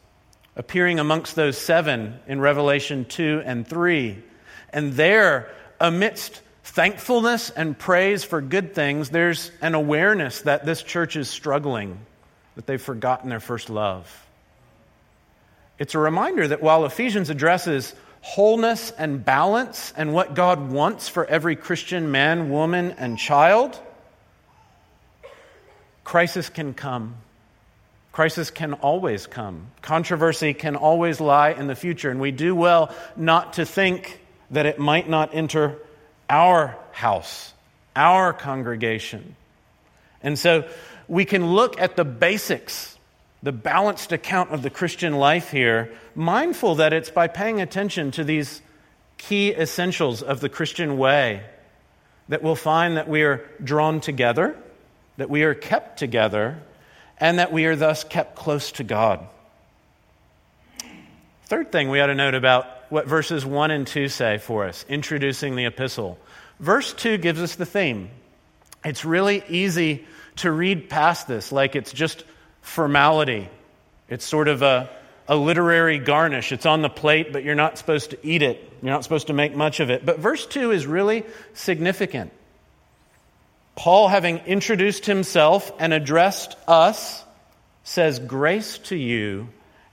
appearing 0.56 1.00
amongst 1.00 1.36
those 1.36 1.58
seven 1.58 2.20
in 2.28 2.40
Revelation 2.40 3.06
2 3.06 3.42
and 3.46 3.68
3. 3.68 4.24
And 4.72 4.94
there, 4.94 5.50
amidst 5.80 6.42
thankfulness 6.64 7.50
and 7.50 7.78
praise 7.78 8.24
for 8.24 8.42
good 8.42 8.74
things, 8.74 9.10
there's 9.10 9.52
an 9.62 9.76
awareness 9.76 10.42
that 10.42 10.66
this 10.66 10.82
church 10.82 11.16
is 11.16 11.30
struggling 11.30 12.00
that 12.56 12.66
they've 12.66 12.82
forgotten 12.82 13.30
their 13.30 13.40
first 13.40 13.70
love. 13.70 14.26
It's 15.80 15.96
a 15.96 16.00
reminder 16.00 16.48
that 16.48 16.62
while 16.62 16.86
Ephesians 16.86 17.30
addresses 17.30 17.94
wholeness 18.22 18.92
and 18.92 19.24
balance 19.24 19.94
and 19.98 20.14
what 20.14 20.34
God 20.34 20.72
wants 20.72 21.10
for 21.10 21.26
every 21.26 21.56
Christian 21.56 22.12
man, 22.12 22.50
woman, 22.50 22.92
and 22.98 23.18
child, 23.18 23.80
crisis 26.04 26.50
can 26.50 26.74
come. 26.74 27.16
Crisis 28.12 28.52
can 28.52 28.74
always 28.76 29.26
come. 29.26 29.68
Controversy 29.82 30.54
can 30.54 30.76
always 30.76 31.20
lie 31.20 31.52
in 31.52 31.68
the 31.68 31.76
future, 31.76 32.12
and 32.12 32.22
we 32.22 32.32
do 32.32 32.56
well 32.56 32.96
not 33.16 33.54
to 33.54 33.66
think 33.66 34.22
that 34.52 34.68
it 34.68 34.78
might 34.78 35.10
not 35.10 35.34
enter 35.34 35.78
our 36.30 36.78
house, 36.92 37.52
our 37.96 38.32
congregation. 38.32 39.36
And 40.22 40.38
so 40.38 40.70
we 41.08 41.26
can 41.26 41.54
look 41.54 41.80
at 41.80 41.96
the 41.96 42.06
basics, 42.06 42.98
the 43.42 43.52
balanced 43.52 44.12
account 44.12 44.52
of 44.52 44.62
the 44.62 44.70
Christian 44.70 45.14
life 45.14 45.52
here, 45.52 45.92
mindful 46.16 46.76
that 46.76 46.94
it's 46.94 47.10
by 47.10 47.28
paying 47.28 47.62
attention 47.62 48.12
to 48.12 48.24
these 48.24 48.62
key 49.18 49.52
essentials 49.52 50.22
of 50.22 50.40
the 50.40 50.50
Christian 50.50 50.98
way 50.98 51.44
that 52.30 52.42
we'll 52.42 52.56
find 52.56 52.98
that 52.98 53.08
we 53.08 53.24
are 53.24 53.50
drawn 53.64 54.00
together, 54.00 54.58
that 55.18 55.30
we 55.30 55.44
are 55.44 55.54
kept 55.54 56.00
together, 56.00 56.62
and 57.18 57.40
that 57.40 57.52
we 57.52 57.66
are 57.66 57.76
thus 57.76 58.04
kept 58.04 58.36
close 58.36 58.72
to 58.74 58.84
God. 58.84 59.26
Third 61.46 61.72
thing 61.72 61.90
we 61.90 62.00
ought 62.00 62.08
to 62.08 62.16
note 62.16 62.34
about 62.34 62.66
what 62.90 63.08
verses 63.08 63.46
1 63.46 63.72
and 63.72 63.86
2 63.86 64.08
say 64.08 64.38
for 64.38 64.66
us, 64.66 64.86
introducing 64.88 65.56
the 65.56 65.66
epistle. 65.66 66.18
Verse 66.60 66.94
2 66.94 67.18
gives 67.18 67.42
us 67.42 67.56
the 67.56 67.66
theme. 67.66 68.10
It's 68.84 69.06
really 69.06 69.44
easy 69.48 70.06
to 70.38 70.52
read 70.52 70.90
past 70.90 71.28
this 71.28 71.52
like 71.52 71.76
it's 71.76 71.94
just 71.94 72.24
formality. 72.62 73.50
It's 74.10 74.26
sort 74.26 74.48
of 74.48 74.62
a, 74.62 74.90
a 75.28 75.36
literary 75.36 76.00
garnish. 76.00 76.52
It's 76.52 76.66
on 76.66 76.82
the 76.82 76.90
plate, 76.90 77.32
but 77.32 77.44
you're 77.44 77.56
not 77.56 77.78
supposed 77.78 78.12
to 78.12 78.28
eat 78.28 78.42
it. 78.42 78.72
You're 78.82 78.92
not 78.92 79.04
supposed 79.04 79.28
to 79.28 79.34
make 79.34 79.56
much 79.56 79.80
of 79.80 79.90
it. 79.90 80.06
But 80.06 80.20
verse 80.20 80.46
2 80.46 80.72
is 80.72 80.86
really 80.86 81.24
significant. 81.54 82.32
Paul, 83.76 84.08
having 84.08 84.40
introduced 84.40 85.06
himself 85.06 85.72
and 85.80 85.94
addressed 85.94 86.56
us, 86.68 87.24
says, 87.84 88.20
Grace 88.20 88.78
to 88.80 88.96
you 88.96 89.50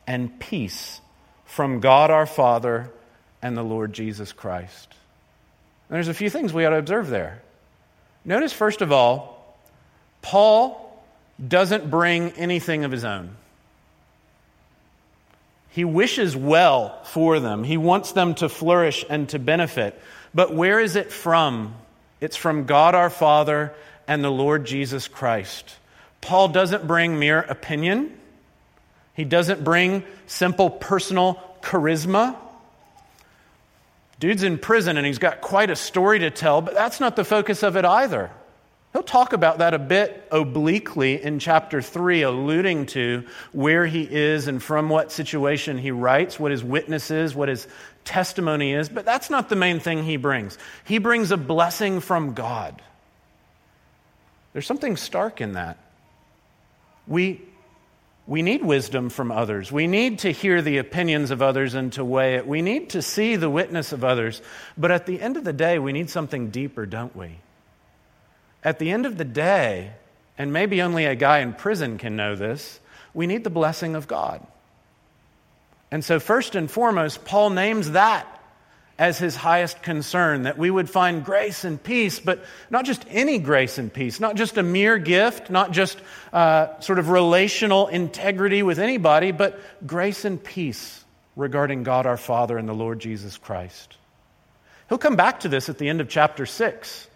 and 0.07 0.39
peace 0.39 1.01
from 1.47 1.81
God 1.81 2.11
our 2.11 2.27
Father 2.27 2.91
and 3.43 3.57
the 3.57 3.63
Lord 3.63 3.93
Jesus 3.93 4.33
Christ. 4.33 4.89
And 5.89 5.97
there's 5.97 6.09
a 6.09 6.15
few 6.15 6.31
things 6.31 6.53
we 6.53 6.65
ought 6.65 6.71
to 6.71 6.79
observe 6.79 7.09
there. 7.09 7.43
Notice, 8.25 8.53
first 8.53 8.83
of 8.83 8.93
all, 8.93 9.57
Paul 10.23 11.03
doesn't 11.47 11.91
bring 11.91 12.33
anything 12.33 12.85
of 12.85 12.93
his 12.93 13.05
own. 13.05 13.37
He 15.71 15.85
wishes 15.85 16.37
well 16.37 17.03
for 17.05 17.41
them. 17.41 17.65
He 17.65 17.77
wants 17.77 18.13
them 18.13 18.35
to 18.37 18.49
flourish 18.49 19.05
and 19.09 19.29
to 19.31 19.39
benefit. 19.39 20.01
But 20.35 20.55
where 20.55 20.81
is 20.81 20.97
it 20.97 21.13
from? 21.13 21.75
It's 22.21 22.37
from 22.37 22.65
God 22.65 22.95
our 22.95 23.11
Father 23.11 23.73
and 24.07 24.23
the 24.23 24.31
Lord 24.31 24.67
Jesus 24.67 25.09
Christ. 25.09 25.77
Paul 26.21 26.49
doesn't 26.49 26.87
bring 26.87 27.19
mere 27.19 27.41
opinion, 27.41 28.17
he 29.15 29.25
doesn't 29.25 29.65
bring 29.65 30.05
simple 30.27 30.71
personal 30.71 31.43
charisma. 31.63 32.37
Dude's 34.21 34.43
in 34.43 34.59
prison 34.59 34.99
and 34.99 35.07
he's 35.07 35.19
got 35.19 35.41
quite 35.41 35.71
a 35.71 35.77
story 35.77 36.21
to 36.21 36.31
tell, 36.31 36.61
but 36.61 36.75
that's 36.75 37.01
not 37.01 37.17
the 37.17 37.25
focus 37.25 37.63
of 37.63 37.77
it 37.77 37.87
either. 37.87 38.31
He'll 38.93 39.03
talk 39.03 39.33
about 39.33 39.59
that 39.59 39.73
a 39.73 39.79
bit 39.79 40.29
obliquely 40.31 41.23
in 41.23 41.39
chapter 41.39 41.81
3, 41.81 42.23
alluding 42.23 42.87
to 42.87 43.25
where 43.53 43.87
he 43.87 44.03
is 44.03 44.47
and 44.47 44.63
from 44.63 44.89
what 44.89 45.11
situation 45.11 45.79
he 45.79 45.91
writes, 45.91 46.39
what 46.39 46.51
his 46.51 46.63
witness 46.63 47.11
is, 47.11 47.35
what 47.35 47.49
his 47.49 47.67
testimony 48.05 48.75
is, 48.75 48.89
but 48.89 49.05
that's 49.05 49.31
not 49.31 49.49
the 49.49 49.57
main 49.57 49.81
thing 49.81 50.05
he 50.05 50.17
brings. 50.17 50.59
He 50.85 50.99
brings 50.99 51.31
a 51.31 51.37
blessing 51.37 52.01
from 52.01 52.35
God. 52.35 52.83
There's 54.53 54.67
something 54.67 54.97
stark 54.97 55.41
in 55.41 55.53
that. 55.53 55.79
We, 57.07 57.41
we 58.31 58.43
need 58.43 58.63
wisdom 58.63 59.11
from 59.11 59.33
others. 59.33 59.73
We 59.73 59.89
need 59.89 60.21
to 60.21 60.31
hear 60.31 60.63
the 60.63 60.79
opinions 60.79 61.33
of 61.33 61.43
others 61.43 61.75
and 61.75 61.93
to 61.95 62.05
weigh 62.05 62.37
it. 62.37 62.47
We 62.47 62.63
need 62.63 62.91
to 62.91 63.03
see 63.03 63.35
the 63.35 63.51
witness 63.51 63.91
of 63.91 64.05
others. 64.05 64.41
But 64.79 64.93
at 64.93 65.05
the 65.05 65.21
end 65.21 65.37
of 65.37 65.43
the 65.43 65.53
day, 65.53 65.81
we 65.81 65.93
need 65.93 66.11
something 66.11 66.51
deeper, 66.51 66.87
don't 66.87 67.15
we? 67.17 67.39
At 68.63 68.79
the 68.79 68.93
end 68.93 69.05
of 69.05 69.19
the 69.19 69.25
day, 69.25 69.91
and 70.39 70.53
maybe 70.53 70.81
only 70.81 71.07
a 71.07 71.17
guy 71.17 71.41
in 71.41 71.55
prison 71.55 71.99
can 71.99 72.15
know 72.15 72.37
this, 72.37 72.79
we 73.15 73.27
need 73.27 73.43
the 73.43 73.51
blessing 73.51 73.97
of 73.97 74.07
God. 74.07 74.47
And 75.91 76.05
so, 76.05 76.21
first 76.21 76.55
and 76.55 76.71
foremost, 76.71 77.25
Paul 77.25 77.51
names 77.51 77.91
that 77.91 78.29
as 79.01 79.19
his 79.19 79.35
highest 79.35 79.83
concern 79.83 80.43
that 80.43 80.59
we 80.59 80.71
would 80.71 80.91
find 80.91 81.25
grace 81.25 81.65
and 81.65 81.83
peace, 81.83 82.21
but 82.21 82.45
not 82.69 82.85
just 82.85 83.03
any 83.09 83.39
grace 83.39 83.79
and 83.79 83.91
peace, 83.91 84.21
not 84.21 84.37
just 84.37 84.59
a 84.59 84.63
mere 84.63 84.99
gift, 84.99 85.49
not 85.49 85.71
just 85.71 85.99
uh, 86.35 86.79
sort 86.81 86.99
of 86.99 87.09
relational 87.09 87.87
integrity 87.87 88.63
with 88.63 88.79
anybody, 88.79 89.33
but 89.33 89.59
grace 89.87 90.27
and 90.27 90.45
peace 90.45 91.03
regarding 91.35 91.83
God 91.83 92.05
our 92.05 92.19
Father 92.19 92.59
and 92.59 92.69
the 92.69 92.75
Lord 92.75 93.01
Jesus 93.01 93.39
Christ. 93.39 93.97
He'll 94.91 94.99
come 94.99 95.17
back 95.17 95.41
to 95.41 95.49
this 95.49 95.71
at 95.71 95.79
the 95.79 95.89
end 95.89 96.03
of 96.03 96.11
chapter 96.11 96.45
6 96.45 97.09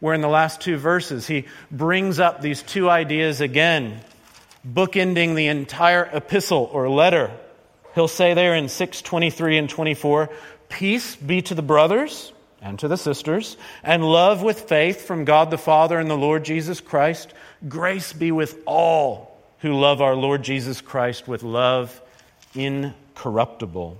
where 0.00 0.12
in 0.12 0.20
the 0.20 0.28
last 0.28 0.60
two 0.60 0.76
verses 0.76 1.26
he 1.26 1.46
brings 1.70 2.20
up 2.20 2.42
these 2.42 2.62
two 2.62 2.90
ideas 2.90 3.40
again, 3.40 3.98
bookending 4.68 5.34
the 5.34 5.46
entire 5.46 6.04
epistle 6.04 6.68
or 6.70 6.90
letter. 6.90 7.30
He'll 7.94 8.08
say 8.08 8.34
there 8.34 8.54
in 8.54 8.68
623 8.68 9.56
and 9.56 9.70
24, 9.70 10.28
Peace 10.74 11.14
be 11.14 11.40
to 11.40 11.54
the 11.54 11.62
brothers 11.62 12.32
and 12.60 12.80
to 12.80 12.88
the 12.88 12.96
sisters, 12.96 13.56
and 13.84 14.02
love 14.02 14.42
with 14.42 14.62
faith 14.62 15.02
from 15.02 15.24
God 15.24 15.52
the 15.52 15.58
Father 15.58 16.00
and 16.00 16.10
the 16.10 16.16
Lord 16.16 16.44
Jesus 16.44 16.80
Christ. 16.80 17.32
Grace 17.68 18.12
be 18.12 18.32
with 18.32 18.58
all 18.66 19.38
who 19.60 19.72
love 19.74 20.02
our 20.02 20.16
Lord 20.16 20.42
Jesus 20.42 20.80
Christ 20.80 21.28
with 21.28 21.44
love 21.44 22.02
incorruptible. 22.56 23.96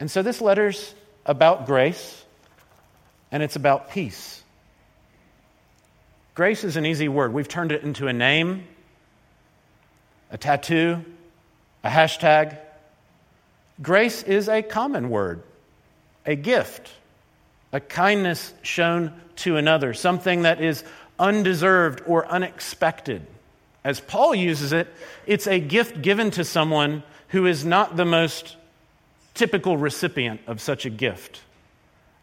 And 0.00 0.10
so 0.10 0.20
this 0.22 0.40
letter's 0.40 0.96
about 1.24 1.66
grace 1.66 2.24
and 3.30 3.40
it's 3.40 3.54
about 3.54 3.92
peace. 3.92 4.42
Grace 6.34 6.64
is 6.64 6.76
an 6.76 6.84
easy 6.84 7.08
word. 7.08 7.32
We've 7.32 7.46
turned 7.46 7.70
it 7.70 7.84
into 7.84 8.08
a 8.08 8.12
name, 8.12 8.66
a 10.32 10.38
tattoo, 10.38 11.04
a 11.84 11.88
hashtag. 11.88 12.58
Grace 13.82 14.22
is 14.22 14.48
a 14.48 14.62
common 14.62 15.10
word, 15.10 15.42
a 16.24 16.34
gift, 16.34 16.90
a 17.72 17.80
kindness 17.80 18.54
shown 18.62 19.12
to 19.36 19.56
another, 19.56 19.92
something 19.92 20.42
that 20.42 20.62
is 20.62 20.82
undeserved 21.18 22.02
or 22.06 22.26
unexpected. 22.26 23.26
As 23.84 24.00
Paul 24.00 24.34
uses 24.34 24.72
it, 24.72 24.88
it's 25.26 25.46
a 25.46 25.60
gift 25.60 26.02
given 26.02 26.30
to 26.32 26.44
someone 26.44 27.02
who 27.28 27.46
is 27.46 27.64
not 27.64 27.96
the 27.96 28.04
most 28.04 28.56
typical 29.34 29.76
recipient 29.76 30.40
of 30.46 30.60
such 30.60 30.86
a 30.86 30.90
gift. 30.90 31.42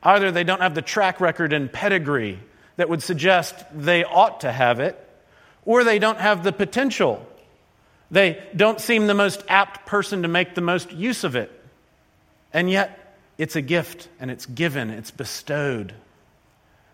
Either 0.02 0.32
they 0.32 0.44
don't 0.44 0.62
have 0.62 0.76
the 0.76 0.82
track 0.82 1.22
record 1.22 1.54
and 1.54 1.72
pedigree 1.72 2.40
that 2.76 2.90
would 2.90 3.04
suggest 3.04 3.56
they 3.74 4.04
ought 4.04 4.42
to 4.42 4.52
have 4.52 4.80
it, 4.80 5.00
or 5.66 5.84
they 5.84 6.00
don't 6.00 6.20
have 6.20 6.44
the 6.44 6.52
potential. 6.52 7.26
They 8.14 8.44
don't 8.56 8.80
seem 8.80 9.08
the 9.08 9.16
most 9.16 9.44
apt 9.48 9.88
person 9.88 10.22
to 10.22 10.28
make 10.28 10.54
the 10.54 10.62
most 10.62 10.92
use 10.92 11.24
of 11.24 11.36
it. 11.36 11.52
And 12.54 12.70
yet, 12.70 13.18
it's 13.40 13.56
a 13.56 13.62
gift 13.62 14.08
and 14.20 14.30
it's 14.30 14.46
given, 14.46 14.92
it's 14.92 15.10
bestowed. 15.10 15.96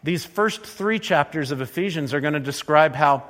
These 0.02 0.24
first 0.24 0.62
three 0.62 0.98
chapters 0.98 1.52
of 1.52 1.60
Ephesians 1.60 2.14
are 2.14 2.22
going 2.22 2.36
to 2.36 2.40
describe 2.40 2.96
how 2.96 3.26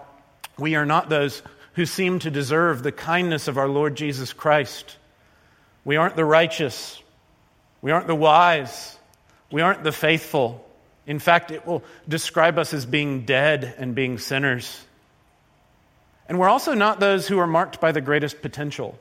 we 0.56 0.76
are 0.76 0.86
not 0.86 1.10
those 1.10 1.42
who 1.74 1.88
seem 1.88 2.20
to 2.20 2.30
deserve 2.30 2.84
the 2.84 2.92
kindness 2.92 3.48
of 3.48 3.58
our 3.58 3.68
Lord 3.68 3.96
Jesus 3.96 4.34
Christ. 4.34 4.96
We 5.84 5.96
aren't 5.96 6.16
the 6.16 6.26
righteous. 6.26 7.02
We 7.82 7.90
aren't 7.90 8.06
the 8.06 8.14
wise. 8.14 9.00
We 9.52 9.64
aren't 9.64 9.84
the 9.84 9.92
faithful. 9.92 10.64
In 11.08 11.18
fact, 11.18 11.50
it 11.50 11.66
will 11.66 11.84
describe 12.08 12.60
us 12.60 12.72
as 12.72 12.86
being 12.86 13.22
dead 13.22 13.74
and 13.80 13.96
being 13.96 14.20
sinners. 14.20 14.80
And 16.30 16.40
we're 16.40 16.48
also 16.48 16.76
not 16.76 17.00
those 17.00 17.28
who 17.28 17.40
are 17.40 17.48
marked 17.48 17.82
by 17.82 17.92
the 17.92 18.02
greatest 18.02 18.42
potential. 18.42 18.98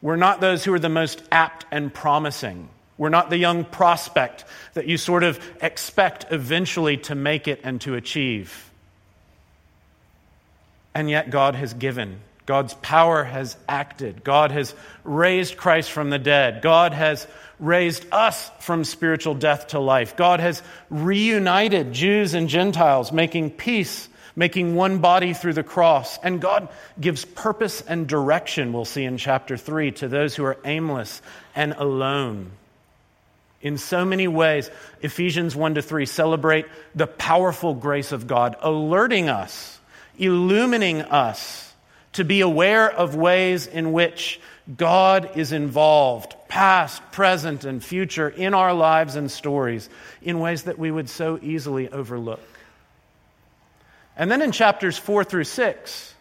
We're 0.00 0.16
not 0.16 0.40
those 0.40 0.64
who 0.64 0.74
are 0.74 0.78
the 0.80 0.88
most 0.88 1.22
apt 1.30 1.66
and 1.70 1.92
promising. 1.92 2.68
We're 2.96 3.10
not 3.10 3.30
the 3.30 3.36
young 3.36 3.64
prospect 3.64 4.44
that 4.74 4.86
you 4.86 4.96
sort 4.96 5.22
of 5.22 5.38
expect 5.60 6.26
eventually 6.30 6.96
to 6.98 7.14
make 7.14 7.46
it 7.46 7.60
and 7.62 7.80
to 7.82 7.94
achieve. 7.94 8.70
And 10.94 11.08
yet, 11.08 11.30
God 11.30 11.54
has 11.54 11.74
given. 11.74 12.20
God's 12.44 12.74
power 12.74 13.24
has 13.24 13.56
acted. 13.68 14.24
God 14.24 14.50
has 14.50 14.74
raised 15.04 15.56
Christ 15.56 15.90
from 15.90 16.10
the 16.10 16.18
dead. 16.18 16.60
God 16.60 16.92
has 16.92 17.26
raised 17.58 18.04
us 18.10 18.50
from 18.58 18.84
spiritual 18.84 19.34
death 19.34 19.68
to 19.68 19.78
life. 19.78 20.16
God 20.16 20.40
has 20.40 20.62
reunited 20.90 21.92
Jews 21.92 22.34
and 22.34 22.48
Gentiles, 22.48 23.12
making 23.12 23.50
peace, 23.50 24.08
making 24.34 24.74
one 24.74 24.98
body 24.98 25.34
through 25.34 25.52
the 25.52 25.62
cross. 25.62 26.18
And 26.22 26.40
God 26.40 26.68
gives 27.00 27.24
purpose 27.24 27.80
and 27.82 28.06
direction, 28.06 28.72
we'll 28.72 28.84
see 28.84 29.04
in 29.04 29.18
chapter 29.18 29.56
3, 29.56 29.92
to 29.92 30.08
those 30.08 30.34
who 30.34 30.44
are 30.44 30.58
aimless 30.64 31.22
and 31.54 31.72
alone. 31.72 32.50
In 33.60 33.78
so 33.78 34.04
many 34.04 34.26
ways, 34.26 34.70
Ephesians 35.02 35.54
1 35.54 35.76
to 35.76 35.82
3 35.82 36.06
celebrate 36.06 36.66
the 36.94 37.06
powerful 37.06 37.74
grace 37.74 38.10
of 38.10 38.26
God, 38.26 38.56
alerting 38.60 39.28
us, 39.28 39.78
illumining 40.18 41.02
us 41.02 41.72
to 42.14 42.24
be 42.24 42.40
aware 42.40 42.90
of 42.90 43.14
ways 43.14 43.66
in 43.66 43.92
which 43.92 44.40
God 44.76 45.30
is 45.36 45.52
involved, 45.52 46.34
past, 46.48 47.02
present, 47.12 47.64
and 47.64 47.82
future, 47.82 48.28
in 48.28 48.52
our 48.54 48.74
lives 48.74 49.16
and 49.16 49.30
stories 49.30 49.88
in 50.20 50.38
ways 50.38 50.64
that 50.64 50.78
we 50.78 50.90
would 50.90 51.08
so 51.08 51.38
easily 51.42 51.88
overlook. 51.88 52.40
And 54.16 54.30
then 54.30 54.42
in 54.42 54.52
chapters 54.52 54.98
4 54.98 55.24
through 55.24 55.44
6, 55.44 56.14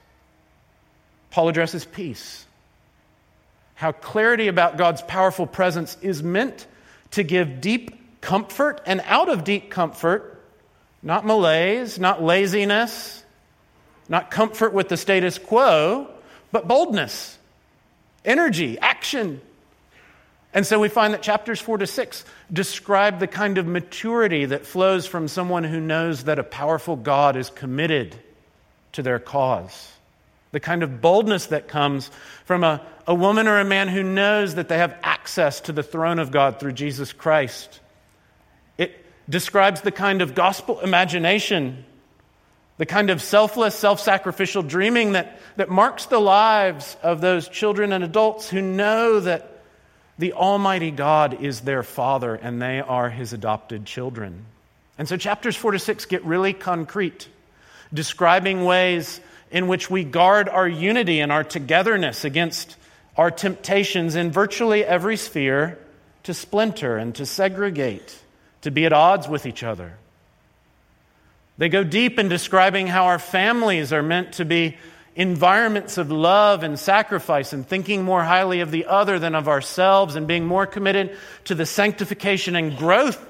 Paul 1.32 1.50
addresses 1.50 1.86
peace. 1.86 2.46
How 3.76 3.92
clarity 3.92 4.48
about 4.48 4.78
God's 4.78 5.02
powerful 5.02 5.48
presence 5.48 5.98
is 6.02 6.22
meant 6.22 6.68
to 7.12 7.24
give 7.24 7.62
deep 7.62 8.22
comfort, 8.22 8.82
and 8.86 9.02
out 9.06 9.30
of 9.30 9.44
deep 9.44 9.72
comfort, 9.72 10.42
not 11.02 11.26
malaise, 11.26 12.00
not 12.00 12.24
laziness, 12.24 13.24
not 14.08 14.30
comfort 14.30 14.74
with 14.74 14.88
the 14.90 14.98
status 14.98 15.40
quo, 15.40 16.08
but 16.52 16.68
boldness, 16.68 17.38
energy, 18.24 18.78
action. 18.78 19.42
And 20.54 20.66
so 20.66 20.80
we 20.80 20.90
find 20.90 21.14
that 21.14 21.22
chapters 21.22 21.62
4 21.62 21.78
to 21.78 21.88
6 21.88 22.26
describe 22.52 23.20
the 23.20 23.28
kind 23.28 23.58
of 23.58 23.66
maturity 23.66 24.46
that 24.46 24.66
flows 24.66 25.08
from 25.08 25.28
someone 25.28 25.64
who 25.64 25.80
knows 25.80 26.26
that 26.26 26.40
a 26.40 26.44
powerful 26.44 26.96
God 26.96 27.38
is 27.38 27.50
committed 27.50 28.16
to 28.94 29.02
their 29.02 29.20
cause 29.20 29.92
the 30.52 30.60
kind 30.60 30.84
of 30.84 31.02
boldness 31.02 31.48
that 31.48 31.68
comes 31.68 32.10
from 32.46 32.64
a, 32.64 32.82
a 33.08 33.16
woman 33.16 33.48
or 33.48 33.60
a 33.60 33.66
man 33.66 33.88
who 33.88 34.04
knows 34.04 34.56
that 34.56 34.68
they 34.68 34.78
have 34.78 34.96
access 35.02 35.62
to 35.62 35.72
the 35.72 35.84
throne 35.84 36.20
of 36.20 36.32
God 36.32 36.60
through 36.60 36.74
Jesus 36.74 37.14
Christ. 37.14 37.80
It 38.78 39.06
describes 39.30 39.82
the 39.82 39.92
kind 39.92 40.22
of 40.22 40.36
gospel 40.36 40.80
imagination, 40.82 41.86
the 42.78 42.86
kind 42.86 43.10
of 43.10 43.22
selfless, 43.22 43.76
self 43.76 44.02
sacrificial 44.02 44.62
dreaming 44.62 45.14
that, 45.14 45.40
that 45.56 45.70
marks 45.70 46.08
the 46.08 46.20
lives 46.20 46.98
of 47.02 47.22
those 47.22 47.48
children 47.48 47.94
and 47.94 48.04
adults 48.04 48.50
who 48.50 48.62
know 48.62 49.22
that 49.22 49.51
the 50.22 50.34
Almighty 50.34 50.92
God 50.92 51.42
is 51.42 51.62
their 51.62 51.82
Father 51.82 52.36
and 52.36 52.62
they 52.62 52.80
are 52.80 53.10
His 53.10 53.34
adopted 53.34 53.86
children. 53.86 54.46
And 55.00 55.10
so 55.10 55.18
chapters 55.18 55.56
4 55.56 55.72
to 55.72 55.80
6 55.80 56.06
get 56.06 56.24
really 56.24 56.54
concrete, 56.54 57.28
describing 57.92 58.64
ways 58.64 59.20
in 59.50 59.68
which 59.68 59.90
we 59.90 60.04
guard 60.04 60.48
our 60.48 60.68
unity 60.68 61.22
and 61.22 61.32
our 61.32 61.44
togetherness 61.44 62.24
against 62.24 62.76
our 63.18 63.32
temptations 63.32 64.16
in 64.16 64.32
virtually 64.32 64.86
every 64.86 65.18
sphere 65.18 65.80
to 66.22 66.36
splinter 66.36 66.98
and 66.98 67.16
to 67.16 67.26
segregate, 67.26 68.20
to 68.62 68.70
be 68.70 68.86
at 68.86 68.94
odds 68.94 69.28
with 69.28 69.48
each 69.48 69.64
other. 69.64 69.94
They 71.58 71.68
go 71.68 71.84
deep 71.84 72.20
in 72.20 72.30
describing 72.30 72.86
how 72.86 73.06
our 73.06 73.20
families 73.20 73.92
are 73.92 74.04
meant 74.04 74.34
to 74.34 74.46
be 74.46 74.78
environments 75.16 75.98
of 75.98 76.12
love 76.12 76.64
and 76.64 76.80
sacrifice 76.80 77.54
and 77.54 77.68
thinking 77.68 78.04
more 78.04 78.24
highly 78.24 78.62
of 78.62 78.72
the 78.72 78.86
other 78.86 79.20
than 79.20 79.36
of 79.36 79.48
ourselves 79.48 80.16
and 80.16 80.28
being 80.28 80.46
more 80.46 80.66
committed 80.66 81.18
to 81.46 81.56
the 81.56 81.66
sanctification 81.66 82.56
and 82.56 82.78
growth 82.78 83.24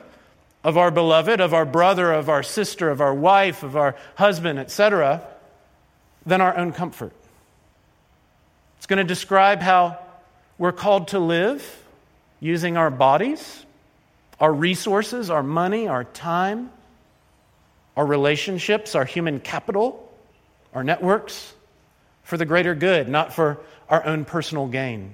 of 0.63 0.77
our 0.77 0.91
beloved, 0.91 1.41
of 1.41 1.53
our 1.53 1.65
brother, 1.65 2.11
of 2.11 2.29
our 2.29 2.43
sister, 2.43 2.89
of 2.89 3.01
our 3.01 3.13
wife, 3.13 3.63
of 3.63 3.75
our 3.75 3.95
husband, 4.15 4.59
etc 4.59 5.27
than 6.25 6.41
our 6.41 6.55
own 6.57 6.71
comfort. 6.71 7.13
It's 8.77 8.85
going 8.85 8.97
to 8.97 9.03
describe 9.03 9.59
how 9.59 9.99
we're 10.57 10.71
called 10.71 11.09
to 11.09 11.19
live 11.19 11.83
using 12.39 12.77
our 12.77 12.89
bodies, 12.89 13.65
our 14.39 14.51
resources, 14.51 15.29
our 15.29 15.43
money, 15.43 15.87
our 15.87 16.03
time, 16.03 16.71
our 17.95 18.05
relationships, 18.05 18.95
our 18.95 19.05
human 19.05 19.39
capital, 19.39 20.11
our 20.73 20.83
networks 20.83 21.53
for 22.31 22.37
the 22.37 22.45
greater 22.45 22.73
good, 22.73 23.09
not 23.09 23.33
for 23.33 23.59
our 23.89 24.05
own 24.05 24.23
personal 24.23 24.65
gain. 24.65 25.11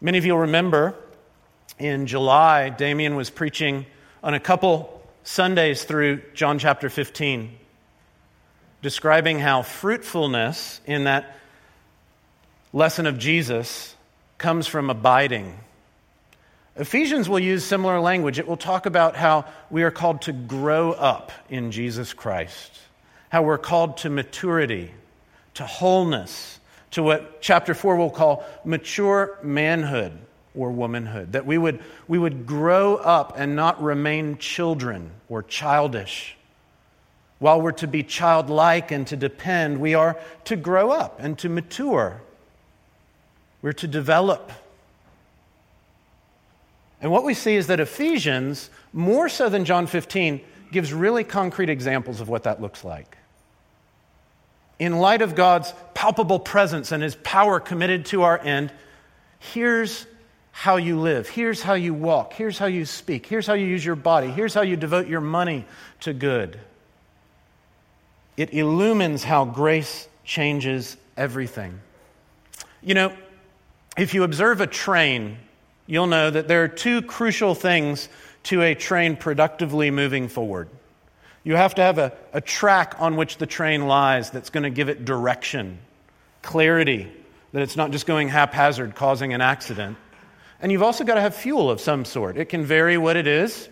Many 0.00 0.16
of 0.16 0.24
you 0.24 0.34
will 0.34 0.42
remember 0.42 0.94
in 1.80 2.06
July, 2.06 2.68
Damien 2.68 3.16
was 3.16 3.28
preaching 3.28 3.84
on 4.22 4.34
a 4.34 4.38
couple 4.38 5.02
Sundays 5.24 5.82
through 5.82 6.22
John 6.32 6.60
chapter 6.60 6.88
15 6.88 7.50
describing 8.82 9.40
how 9.40 9.62
fruitfulness 9.62 10.80
in 10.86 11.02
that 11.04 11.36
lesson 12.72 13.06
of 13.06 13.18
Jesus 13.18 13.96
comes 14.38 14.68
from 14.68 14.90
abiding. 14.90 15.58
Ephesians 16.76 17.28
will 17.28 17.40
use 17.40 17.64
similar 17.64 17.98
language. 17.98 18.38
It 18.38 18.46
will 18.46 18.56
talk 18.56 18.86
about 18.86 19.16
how 19.16 19.44
we 19.70 19.82
are 19.82 19.90
called 19.90 20.22
to 20.22 20.32
grow 20.32 20.92
up 20.92 21.32
in 21.50 21.72
Jesus 21.72 22.12
Christ, 22.12 22.78
how 23.28 23.42
we're 23.42 23.58
called 23.58 23.96
to 23.96 24.08
maturity, 24.08 24.92
to 25.58 25.66
wholeness, 25.66 26.58
to 26.92 27.02
what 27.02 27.40
chapter 27.42 27.74
4 27.74 27.96
will 27.96 28.10
call 28.10 28.44
mature 28.64 29.38
manhood 29.42 30.12
or 30.54 30.70
womanhood, 30.70 31.32
that 31.32 31.46
we 31.46 31.58
would, 31.58 31.80
we 32.08 32.18
would 32.18 32.46
grow 32.46 32.96
up 32.96 33.34
and 33.36 33.54
not 33.54 33.80
remain 33.82 34.38
children 34.38 35.10
or 35.28 35.42
childish 35.42 36.36
while 37.38 37.60
we're 37.60 37.72
to 37.72 37.86
be 37.86 38.02
childlike 38.02 38.90
and 38.90 39.06
to 39.06 39.16
depend, 39.16 39.78
we 39.80 39.94
are 39.94 40.16
to 40.44 40.56
grow 40.56 40.90
up 40.90 41.20
and 41.20 41.38
to 41.38 41.48
mature. 41.48 42.20
We're 43.62 43.72
to 43.74 43.86
develop. 43.86 44.50
And 47.00 47.12
what 47.12 47.24
we 47.24 47.34
see 47.34 47.54
is 47.54 47.68
that 47.68 47.78
Ephesians, 47.78 48.70
more 48.92 49.28
so 49.28 49.48
than 49.48 49.64
John 49.64 49.86
15, 49.86 50.40
gives 50.72 50.92
really 50.92 51.24
concrete 51.24 51.70
examples 51.70 52.20
of 52.20 52.28
what 52.28 52.42
that 52.42 52.60
looks 52.60 52.84
like. 52.84 53.17
In 54.78 54.98
light 54.98 55.22
of 55.22 55.34
God's 55.34 55.74
palpable 55.94 56.38
presence 56.38 56.92
and 56.92 57.02
his 57.02 57.16
power 57.16 57.58
committed 57.58 58.06
to 58.06 58.22
our 58.22 58.38
end, 58.38 58.72
here's 59.38 60.06
how 60.52 60.76
you 60.76 61.00
live. 61.00 61.28
Here's 61.28 61.62
how 61.62 61.74
you 61.74 61.94
walk. 61.94 62.32
Here's 62.32 62.58
how 62.58 62.66
you 62.66 62.84
speak. 62.84 63.26
Here's 63.26 63.46
how 63.46 63.54
you 63.54 63.66
use 63.66 63.84
your 63.84 63.96
body. 63.96 64.28
Here's 64.28 64.54
how 64.54 64.62
you 64.62 64.76
devote 64.76 65.08
your 65.08 65.20
money 65.20 65.64
to 66.00 66.12
good. 66.12 66.58
It 68.36 68.54
illumines 68.54 69.24
how 69.24 69.44
grace 69.44 70.08
changes 70.24 70.96
everything. 71.16 71.80
You 72.82 72.94
know, 72.94 73.12
if 73.96 74.14
you 74.14 74.22
observe 74.22 74.60
a 74.60 74.66
train, 74.66 75.38
you'll 75.86 76.06
know 76.06 76.30
that 76.30 76.46
there 76.46 76.62
are 76.62 76.68
two 76.68 77.02
crucial 77.02 77.56
things 77.56 78.08
to 78.44 78.62
a 78.62 78.74
train 78.74 79.16
productively 79.16 79.90
moving 79.90 80.28
forward. 80.28 80.68
You 81.44 81.56
have 81.56 81.74
to 81.76 81.82
have 81.82 81.98
a, 81.98 82.12
a 82.32 82.40
track 82.40 82.96
on 82.98 83.16
which 83.16 83.38
the 83.38 83.46
train 83.46 83.86
lies 83.86 84.30
that's 84.30 84.50
going 84.50 84.64
to 84.64 84.70
give 84.70 84.88
it 84.88 85.04
direction, 85.04 85.78
clarity, 86.42 87.10
that 87.52 87.62
it's 87.62 87.76
not 87.76 87.90
just 87.90 88.06
going 88.06 88.28
haphazard, 88.28 88.94
causing 88.94 89.32
an 89.32 89.40
accident. 89.40 89.96
And 90.60 90.72
you've 90.72 90.82
also 90.82 91.04
got 91.04 91.14
to 91.14 91.20
have 91.20 91.34
fuel 91.34 91.70
of 91.70 91.80
some 91.80 92.04
sort. 92.04 92.36
It 92.36 92.46
can 92.46 92.64
vary 92.64 92.98
what 92.98 93.16
it 93.16 93.26
is, 93.26 93.68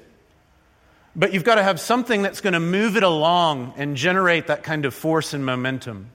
but 1.14 1.33
you've 1.33 1.44
got 1.44 1.57
to 1.57 1.62
have 1.62 1.81
something 1.81 2.22
that's 2.22 2.40
going 2.40 2.52
to 2.52 2.61
move 2.61 2.96
it 2.96 3.02
along 3.02 3.74
and 3.76 3.96
generate 3.96 4.46
that 4.46 4.62
kind 4.62 4.85
of 4.85 4.94
force 4.94 5.35
and 5.35 5.44
momentum. 5.44 6.11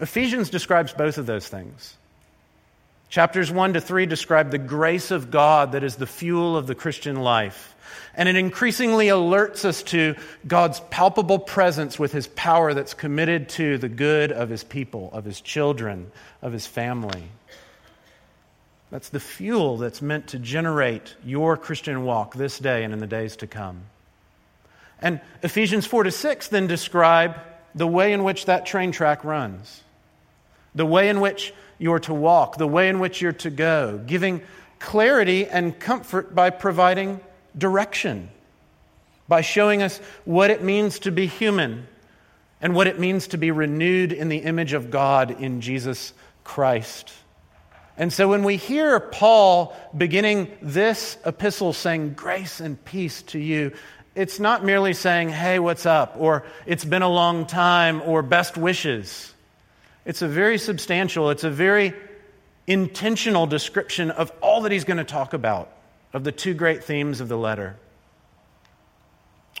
Ephesians 0.00 0.50
describes 0.50 0.92
both 0.92 1.18
of 1.18 1.26
those 1.26 1.46
things. 1.46 1.96
Chapters 3.08 3.52
1 3.52 3.74
to 3.74 3.80
3 3.80 4.06
describe 4.06 4.50
the 4.50 4.58
grace 4.58 5.10
of 5.10 5.30
God 5.30 5.72
that 5.72 5.84
is 5.84 5.96
the 5.96 6.06
fuel 6.06 6.56
of 6.56 6.66
the 6.66 6.74
Christian 6.74 7.16
life. 7.16 7.71
And 8.14 8.28
it 8.28 8.36
increasingly 8.36 9.06
alerts 9.06 9.64
us 9.64 9.82
to 9.84 10.16
God's 10.46 10.80
palpable 10.90 11.38
presence 11.38 11.98
with 11.98 12.12
his 12.12 12.26
power 12.26 12.74
that's 12.74 12.92
committed 12.92 13.48
to 13.50 13.78
the 13.78 13.88
good 13.88 14.32
of 14.32 14.50
his 14.50 14.64
people, 14.64 15.10
of 15.12 15.24
his 15.24 15.40
children, 15.40 16.12
of 16.42 16.52
his 16.52 16.66
family. 16.66 17.24
That's 18.90 19.08
the 19.08 19.20
fuel 19.20 19.78
that's 19.78 20.02
meant 20.02 20.28
to 20.28 20.38
generate 20.38 21.16
your 21.24 21.56
Christian 21.56 22.04
walk 22.04 22.34
this 22.34 22.58
day 22.58 22.84
and 22.84 22.92
in 22.92 22.98
the 22.98 23.06
days 23.06 23.36
to 23.36 23.46
come. 23.46 23.84
And 25.00 25.20
Ephesians 25.42 25.86
4 25.86 26.04
to 26.04 26.10
6 26.10 26.48
then 26.48 26.66
describe 26.66 27.36
the 27.74 27.86
way 27.86 28.12
in 28.12 28.22
which 28.22 28.44
that 28.44 28.66
train 28.66 28.92
track 28.92 29.24
runs, 29.24 29.82
the 30.74 30.84
way 30.84 31.08
in 31.08 31.20
which 31.20 31.54
you're 31.78 32.00
to 32.00 32.12
walk, 32.12 32.58
the 32.58 32.66
way 32.66 32.90
in 32.90 33.00
which 33.00 33.22
you're 33.22 33.32
to 33.32 33.50
go, 33.50 33.98
giving 34.06 34.42
clarity 34.78 35.46
and 35.46 35.78
comfort 35.80 36.34
by 36.34 36.50
providing 36.50 37.20
direction, 37.56 38.30
by 39.28 39.40
showing 39.40 39.82
us 39.82 39.98
what 40.24 40.50
it 40.50 40.62
means 40.62 41.00
to 41.00 41.12
be 41.12 41.26
human 41.26 41.86
and 42.60 42.74
what 42.74 42.86
it 42.86 42.98
means 42.98 43.28
to 43.28 43.38
be 43.38 43.50
renewed 43.50 44.12
in 44.12 44.28
the 44.28 44.38
image 44.38 44.72
of 44.72 44.90
God 44.90 45.30
in 45.42 45.60
Jesus 45.60 46.12
Christ. 46.44 47.12
And 47.96 48.12
so 48.12 48.28
when 48.28 48.42
we 48.42 48.56
hear 48.56 48.98
Paul 49.00 49.76
beginning 49.96 50.50
this 50.62 51.18
epistle 51.26 51.72
saying, 51.72 52.14
Grace 52.14 52.60
and 52.60 52.82
peace 52.84 53.22
to 53.24 53.38
you, 53.38 53.72
it's 54.14 54.40
not 54.40 54.64
merely 54.64 54.94
saying, 54.94 55.28
Hey, 55.28 55.58
what's 55.58 55.86
up? 55.86 56.16
or 56.18 56.44
It's 56.66 56.84
been 56.84 57.02
a 57.02 57.08
long 57.08 57.46
time, 57.46 58.02
or 58.02 58.22
best 58.22 58.56
wishes. 58.56 59.32
It's 60.04 60.22
a 60.22 60.28
very 60.28 60.58
substantial, 60.58 61.30
it's 61.30 61.44
a 61.44 61.50
very 61.50 61.94
intentional 62.66 63.46
description 63.46 64.10
of 64.10 64.32
all 64.40 64.62
that 64.62 64.72
he's 64.72 64.84
going 64.84 64.98
to 64.98 65.04
talk 65.04 65.32
about, 65.32 65.70
of 66.12 66.24
the 66.24 66.32
two 66.32 66.54
great 66.54 66.84
themes 66.84 67.20
of 67.20 67.28
the 67.28 67.38
letter. 67.38 67.76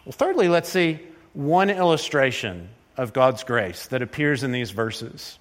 Well, 0.04 0.12
thirdly, 0.12 0.48
let's 0.48 0.68
see 0.68 1.00
one 1.32 1.70
illustration 1.70 2.68
of 2.96 3.12
God's 3.12 3.44
grace 3.44 3.86
that 3.86 4.02
appears 4.02 4.42
in 4.42 4.52
these 4.52 4.70
verses. 4.70 5.38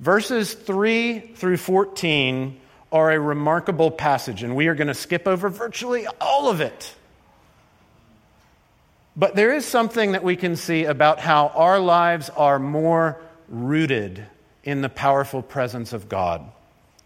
Verses 0.00 0.52
3 0.52 1.32
through 1.34 1.56
14 1.56 2.60
are 2.92 3.12
a 3.12 3.18
remarkable 3.18 3.90
passage, 3.90 4.42
and 4.42 4.54
we 4.54 4.68
are 4.68 4.74
going 4.74 4.88
to 4.88 4.94
skip 4.94 5.26
over 5.26 5.48
virtually 5.48 6.06
all 6.20 6.48
of 6.48 6.60
it. 6.60 6.94
But 9.16 9.34
there 9.34 9.54
is 9.54 9.64
something 9.64 10.12
that 10.12 10.22
we 10.22 10.36
can 10.36 10.56
see 10.56 10.84
about 10.84 11.18
how 11.18 11.48
our 11.48 11.78
lives 11.78 12.28
are 12.30 12.58
more 12.58 13.20
rooted 13.48 14.26
in 14.62 14.82
the 14.82 14.88
powerful 14.88 15.40
presence 15.42 15.92
of 15.92 16.08
God, 16.08 16.44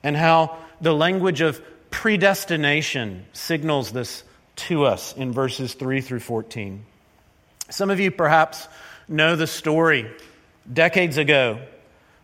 and 0.02 0.16
how 0.16 0.58
the 0.80 0.94
language 0.94 1.40
of 1.40 1.62
predestination 1.90 3.24
signals 3.32 3.92
this 3.92 4.22
to 4.56 4.84
us 4.84 5.14
in 5.16 5.32
verses 5.32 5.74
3 5.74 6.00
through 6.00 6.20
14. 6.20 6.84
Some 7.70 7.90
of 7.90 8.00
you 8.00 8.10
perhaps 8.10 8.68
know 9.08 9.36
the 9.36 9.46
story. 9.46 10.10
Decades 10.70 11.16
ago, 11.16 11.60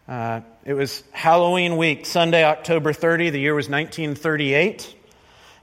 uh, 0.09 0.41
it 0.65 0.75
was 0.75 1.03
Halloween 1.13 1.77
week, 1.77 2.07
Sunday, 2.07 2.45
October 2.45 2.93
30. 2.93 3.31
The 3.31 3.41
year 3.41 3.55
was 3.55 3.69
1938. 3.69 4.95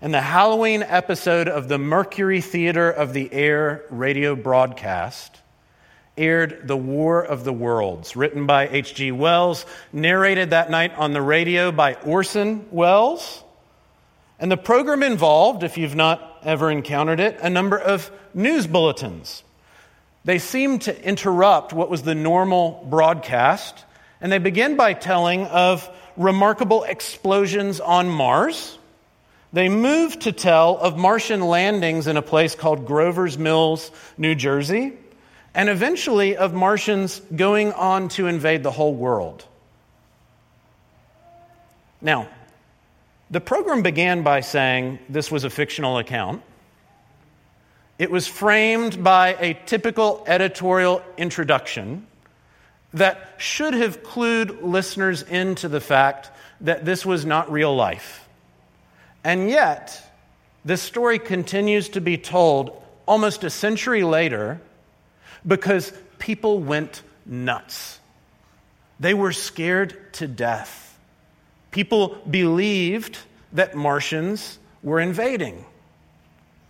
And 0.01 0.13
the 0.13 0.21
Halloween 0.21 0.83
episode 0.83 1.47
of 1.47 1.69
the 1.69 1.77
Mercury 1.77 2.41
Theater 2.41 2.89
of 2.89 3.13
the 3.13 3.31
Air 3.31 3.85
radio 3.89 4.35
broadcast 4.35 5.39
aired 6.17 6.67
The 6.67 6.77
War 6.77 7.21
of 7.23 7.43
the 7.43 7.53
Worlds, 7.53 8.15
written 8.15 8.45
by 8.45 8.67
H.G. 8.67 9.11
Wells, 9.11 9.65
narrated 9.91 10.51
that 10.51 10.69
night 10.69 10.93
on 10.97 11.13
the 11.13 11.21
radio 11.21 11.71
by 11.71 11.95
Orson 11.95 12.65
Welles. 12.69 13.42
And 14.43 14.51
the 14.51 14.57
program 14.57 15.03
involved, 15.03 15.63
if 15.63 15.77
you've 15.77 15.95
not 15.95 16.41
ever 16.43 16.69
encountered 16.69 17.21
it, 17.21 17.39
a 17.41 17.49
number 17.49 17.77
of 17.77 18.11
news 18.33 18.67
bulletins. 18.67 19.41
They 20.25 20.37
seemed 20.37 20.81
to 20.81 21.01
interrupt 21.01 21.71
what 21.71 21.89
was 21.89 22.03
the 22.03 22.13
normal 22.13 22.85
broadcast, 22.89 23.85
and 24.19 24.29
they 24.29 24.39
begin 24.39 24.75
by 24.75 24.95
telling 24.95 25.45
of 25.45 25.89
remarkable 26.17 26.83
explosions 26.83 27.79
on 27.79 28.09
Mars. 28.09 28.77
They 29.53 29.69
move 29.69 30.19
to 30.19 30.33
tell 30.33 30.77
of 30.77 30.97
Martian 30.97 31.39
landings 31.39 32.07
in 32.07 32.17
a 32.17 32.21
place 32.21 32.53
called 32.53 32.85
Grover's 32.85 33.37
Mills, 33.37 33.91
New 34.17 34.35
Jersey 34.35 34.91
and 35.55 35.69
eventually 35.69 36.35
of 36.35 36.53
Martians 36.53 37.21
going 37.33 37.71
on 37.71 38.09
to 38.09 38.27
invade 38.27 38.63
the 38.63 38.71
whole 38.71 38.93
world. 38.93 39.45
Now, 42.01 42.27
the 43.31 43.41
program 43.41 43.81
began 43.81 44.23
by 44.23 44.41
saying 44.41 44.99
this 45.09 45.31
was 45.31 45.43
a 45.43 45.49
fictional 45.49 45.97
account. 45.97 46.41
It 47.97 48.11
was 48.11 48.27
framed 48.27 49.03
by 49.03 49.35
a 49.39 49.53
typical 49.65 50.23
editorial 50.27 51.01
introduction 51.17 52.07
that 52.93 53.35
should 53.37 53.73
have 53.73 54.03
clued 54.03 54.61
listeners 54.61 55.23
into 55.23 55.67
the 55.67 55.81
fact 55.81 56.31
that 56.61 56.85
this 56.85 57.05
was 57.05 57.25
not 57.25 57.51
real 57.51 57.75
life. 57.75 58.27
And 59.23 59.49
yet, 59.49 60.01
this 60.65 60.81
story 60.81 61.19
continues 61.19 61.89
to 61.89 62.01
be 62.01 62.17
told 62.17 62.81
almost 63.05 63.43
a 63.43 63.49
century 63.49 64.03
later 64.03 64.61
because 65.45 65.91
people 66.19 66.59
went 66.59 67.01
nuts. 67.25 67.99
They 68.99 69.13
were 69.13 69.31
scared 69.31 70.13
to 70.15 70.27
death. 70.27 70.92
People 71.73 72.19
believed 72.29 73.17
that 73.51 73.75
Martians 73.75 74.59
were 74.83 74.99
invading. 74.99 75.65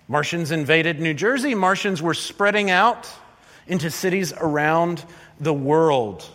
Martians 0.07 0.49
invaded 0.51 1.01
New 1.01 1.13
Jersey. 1.13 1.55
Martians 1.55 2.01
were 2.01 2.13
spreading 2.13 2.71
out 2.71 3.09
into 3.67 3.91
cities 3.91 4.31
around 4.31 5.03
the 5.41 5.53
world. 5.53 6.25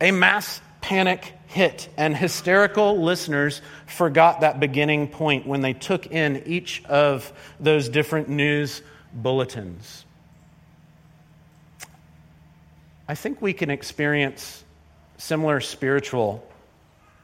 A 0.00 0.12
mass 0.12 0.60
panic 0.80 1.32
hit, 1.48 1.88
and 1.96 2.16
hysterical 2.16 3.02
listeners 3.02 3.62
forgot 3.86 4.42
that 4.42 4.60
beginning 4.60 5.08
point 5.08 5.44
when 5.44 5.60
they 5.60 5.72
took 5.72 6.06
in 6.06 6.44
each 6.46 6.84
of 6.84 7.32
those 7.58 7.88
different 7.88 8.28
news 8.28 8.80
bulletins. 9.12 10.04
I 13.08 13.16
think 13.16 13.42
we 13.42 13.52
can 13.52 13.70
experience 13.70 14.62
similar 15.18 15.60
spiritual 15.60 16.46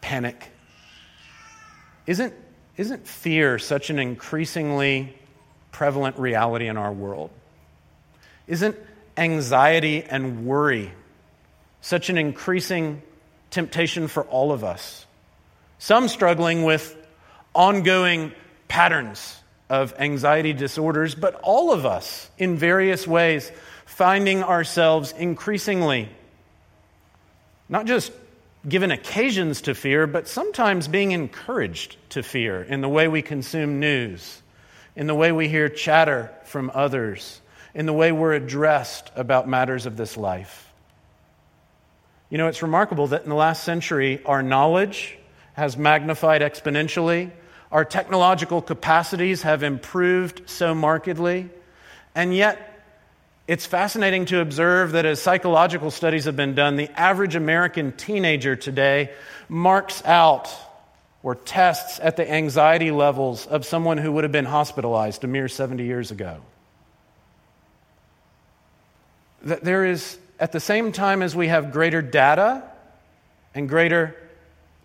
panic. 0.06 0.52
Isn't, 2.06 2.32
isn't 2.76 3.08
fear 3.08 3.58
such 3.58 3.90
an 3.90 3.98
increasingly 3.98 5.18
prevalent 5.72 6.16
reality 6.16 6.68
in 6.68 6.76
our 6.76 6.92
world? 6.92 7.30
Isn't 8.46 8.76
anxiety 9.16 10.04
and 10.04 10.46
worry 10.46 10.92
such 11.80 12.08
an 12.08 12.18
increasing 12.18 13.02
temptation 13.50 14.06
for 14.06 14.22
all 14.22 14.52
of 14.52 14.62
us? 14.62 15.04
Some 15.80 16.06
struggling 16.06 16.62
with 16.62 16.96
ongoing 17.52 18.30
patterns 18.68 19.36
of 19.68 19.92
anxiety 19.98 20.52
disorders, 20.52 21.16
but 21.16 21.34
all 21.42 21.72
of 21.72 21.84
us 21.84 22.30
in 22.38 22.56
various 22.56 23.08
ways 23.08 23.50
finding 23.86 24.44
ourselves 24.44 25.12
increasingly 25.18 26.08
not 27.68 27.86
just 27.86 28.12
given 28.68 28.90
occasions 28.90 29.62
to 29.62 29.74
fear, 29.74 30.06
but 30.06 30.26
sometimes 30.26 30.88
being 30.88 31.12
encouraged 31.12 31.96
to 32.10 32.22
fear 32.22 32.62
in 32.62 32.80
the 32.80 32.88
way 32.88 33.06
we 33.08 33.22
consume 33.22 33.78
news, 33.80 34.42
in 34.96 35.06
the 35.06 35.14
way 35.14 35.30
we 35.30 35.48
hear 35.48 35.68
chatter 35.68 36.32
from 36.44 36.70
others, 36.74 37.40
in 37.74 37.86
the 37.86 37.92
way 37.92 38.10
we're 38.10 38.32
addressed 38.32 39.10
about 39.14 39.48
matters 39.48 39.86
of 39.86 39.96
this 39.96 40.16
life. 40.16 40.72
You 42.28 42.38
know, 42.38 42.48
it's 42.48 42.62
remarkable 42.62 43.06
that 43.08 43.22
in 43.22 43.28
the 43.28 43.36
last 43.36 43.62
century, 43.62 44.20
our 44.24 44.42
knowledge 44.42 45.16
has 45.52 45.76
magnified 45.76 46.42
exponentially, 46.42 47.30
our 47.70 47.84
technological 47.84 48.62
capacities 48.62 49.42
have 49.42 49.62
improved 49.62 50.42
so 50.46 50.74
markedly, 50.74 51.48
and 52.14 52.34
yet 52.34 52.75
It's 53.48 53.64
fascinating 53.64 54.24
to 54.26 54.40
observe 54.40 54.92
that 54.92 55.06
as 55.06 55.22
psychological 55.22 55.92
studies 55.92 56.24
have 56.24 56.34
been 56.34 56.56
done, 56.56 56.74
the 56.74 56.90
average 56.98 57.36
American 57.36 57.92
teenager 57.92 58.56
today 58.56 59.10
marks 59.48 60.04
out 60.04 60.52
or 61.22 61.36
tests 61.36 62.00
at 62.02 62.16
the 62.16 62.28
anxiety 62.28 62.90
levels 62.90 63.46
of 63.46 63.64
someone 63.64 63.98
who 63.98 64.10
would 64.12 64.24
have 64.24 64.32
been 64.32 64.44
hospitalized 64.44 65.22
a 65.22 65.28
mere 65.28 65.46
70 65.46 65.84
years 65.84 66.10
ago. 66.10 66.40
That 69.42 69.62
there 69.62 69.84
is, 69.84 70.18
at 70.40 70.50
the 70.50 70.60
same 70.60 70.90
time 70.90 71.22
as 71.22 71.36
we 71.36 71.46
have 71.46 71.70
greater 71.70 72.02
data 72.02 72.64
and 73.54 73.68
greater 73.68 74.16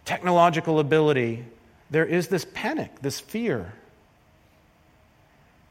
technological 0.05 0.79
ability, 0.79 1.45
there 1.89 2.05
is 2.05 2.27
this 2.27 2.45
panic, 2.53 3.01
this 3.01 3.19
fear. 3.19 3.73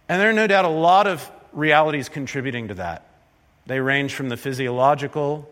And 0.08 0.20
there 0.20 0.28
are 0.28 0.32
no 0.32 0.48
doubt 0.48 0.64
a 0.64 0.68
lot 0.68 1.06
of 1.06 1.30
realities 1.52 2.08
contributing 2.08 2.68
to 2.68 2.74
that. 2.74 3.06
They 3.66 3.80
range 3.80 4.14
from 4.14 4.28
the 4.28 4.36
physiological 4.36 5.48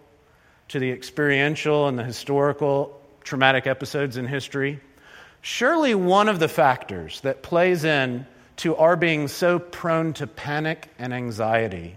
to 0.68 0.78
the 0.78 0.90
experiential 0.90 1.88
and 1.88 1.98
the 1.98 2.04
historical 2.04 3.00
traumatic 3.22 3.66
episodes 3.66 4.16
in 4.16 4.26
history. 4.26 4.80
Surely 5.40 5.94
one 5.94 6.28
of 6.28 6.38
the 6.38 6.48
factors 6.48 7.20
that 7.22 7.42
plays 7.42 7.84
in 7.84 8.26
to 8.56 8.76
our 8.76 8.96
being 8.96 9.28
so 9.28 9.58
prone 9.58 10.12
to 10.14 10.26
panic 10.26 10.88
and 10.98 11.14
anxiety 11.14 11.96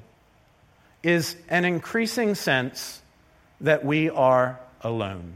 is 1.04 1.36
an 1.50 1.66
increasing 1.66 2.36
sense 2.36 3.02
that 3.62 3.84
we 3.84 4.10
are 4.10 4.60
alone. 4.82 5.34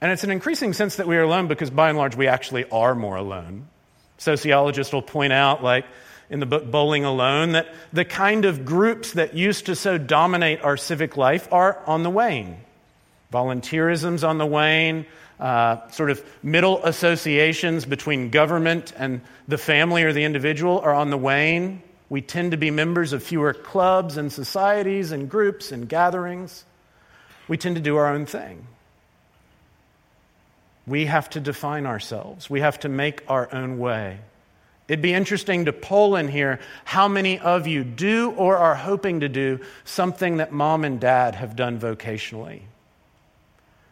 And 0.00 0.12
it's 0.12 0.24
an 0.24 0.30
increasing 0.30 0.74
sense 0.74 0.96
that 0.96 1.06
we 1.06 1.16
are 1.16 1.22
alone 1.22 1.48
because 1.48 1.70
by 1.70 1.88
and 1.88 1.96
large 1.96 2.14
we 2.14 2.28
actually 2.28 2.68
are 2.70 2.94
more 2.94 3.16
alone. 3.16 3.66
Sociologists 4.18 4.92
will 4.92 5.02
point 5.02 5.32
out, 5.32 5.62
like, 5.62 5.86
in 6.28 6.40
the 6.40 6.46
book 6.46 6.70
Bowling 6.70 7.04
Alone 7.04 7.52
that 7.52 7.68
the 7.92 8.04
kind 8.04 8.44
of 8.44 8.64
groups 8.64 9.12
that 9.12 9.34
used 9.34 9.66
to 9.66 9.76
so 9.76 9.98
dominate 9.98 10.62
our 10.62 10.76
civic 10.76 11.16
life 11.16 11.52
are 11.52 11.80
on 11.86 12.02
the 12.02 12.10
wane. 12.10 12.56
Volunteerism's 13.32 14.24
on 14.24 14.38
the 14.38 14.46
wane, 14.46 15.06
uh, 15.38 15.88
sort 15.90 16.10
of 16.10 16.24
middle 16.42 16.82
associations 16.84 17.84
between 17.84 18.30
government 18.30 18.92
and 18.96 19.20
the 19.46 19.58
family 19.58 20.02
or 20.02 20.12
the 20.12 20.24
individual 20.24 20.80
are 20.80 20.94
on 20.94 21.10
the 21.10 21.18
wane. 21.18 21.82
We 22.08 22.22
tend 22.22 22.52
to 22.52 22.56
be 22.56 22.70
members 22.70 23.12
of 23.12 23.22
fewer 23.22 23.52
clubs 23.52 24.16
and 24.16 24.32
societies 24.32 25.12
and 25.12 25.28
groups 25.28 25.72
and 25.72 25.88
gatherings. 25.88 26.64
We 27.48 27.56
tend 27.56 27.76
to 27.76 27.82
do 27.82 27.96
our 27.96 28.06
own 28.06 28.26
thing. 28.26 28.66
We 30.86 31.06
have 31.06 31.28
to 31.30 31.40
define 31.40 31.84
ourselves, 31.84 32.48
we 32.48 32.60
have 32.60 32.80
to 32.80 32.88
make 32.88 33.22
our 33.28 33.52
own 33.52 33.78
way. 33.78 34.18
It'd 34.88 35.02
be 35.02 35.14
interesting 35.14 35.64
to 35.64 35.72
poll 35.72 36.14
in 36.14 36.28
here 36.28 36.60
how 36.84 37.08
many 37.08 37.40
of 37.40 37.66
you 37.66 37.82
do 37.82 38.30
or 38.30 38.56
are 38.56 38.76
hoping 38.76 39.20
to 39.20 39.28
do 39.28 39.60
something 39.84 40.36
that 40.36 40.52
mom 40.52 40.84
and 40.84 41.00
dad 41.00 41.34
have 41.34 41.56
done 41.56 41.80
vocationally. 41.80 42.62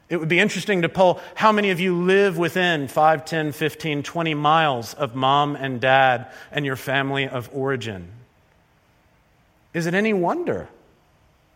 It 0.09 0.19
would 0.19 0.29
be 0.29 0.39
interesting 0.39 0.83
to 0.83 0.89
poll 0.89 1.21
how 1.35 1.51
many 1.51 1.71
of 1.71 1.81
you 1.81 1.97
live 1.97 2.39
within 2.39 2.87
5, 2.87 3.25
10, 3.25 3.53
15, 3.53 4.03
20 4.05 4.35
miles 4.35 4.95
of 4.95 5.17
mom 5.17 5.57
and 5.57 5.81
dad 5.81 6.29
and 6.53 6.65
your 6.65 6.77
family 6.77 7.27
of 7.27 7.51
origin. 7.53 8.13
Is 9.73 9.87
it 9.87 9.95
any 9.95 10.13
wonder, 10.13 10.69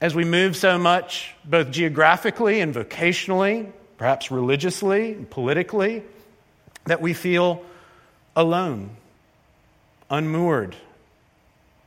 as 0.00 0.16
we 0.16 0.24
move 0.24 0.56
so 0.56 0.78
much, 0.78 1.34
both 1.44 1.70
geographically 1.70 2.60
and 2.60 2.74
vocationally, 2.74 3.70
perhaps 3.98 4.32
religiously 4.32 5.12
and 5.12 5.30
politically, 5.30 6.02
that 6.86 7.00
we 7.00 7.14
feel 7.14 7.62
alone? 8.34 8.90
Unmoored, 10.10 10.76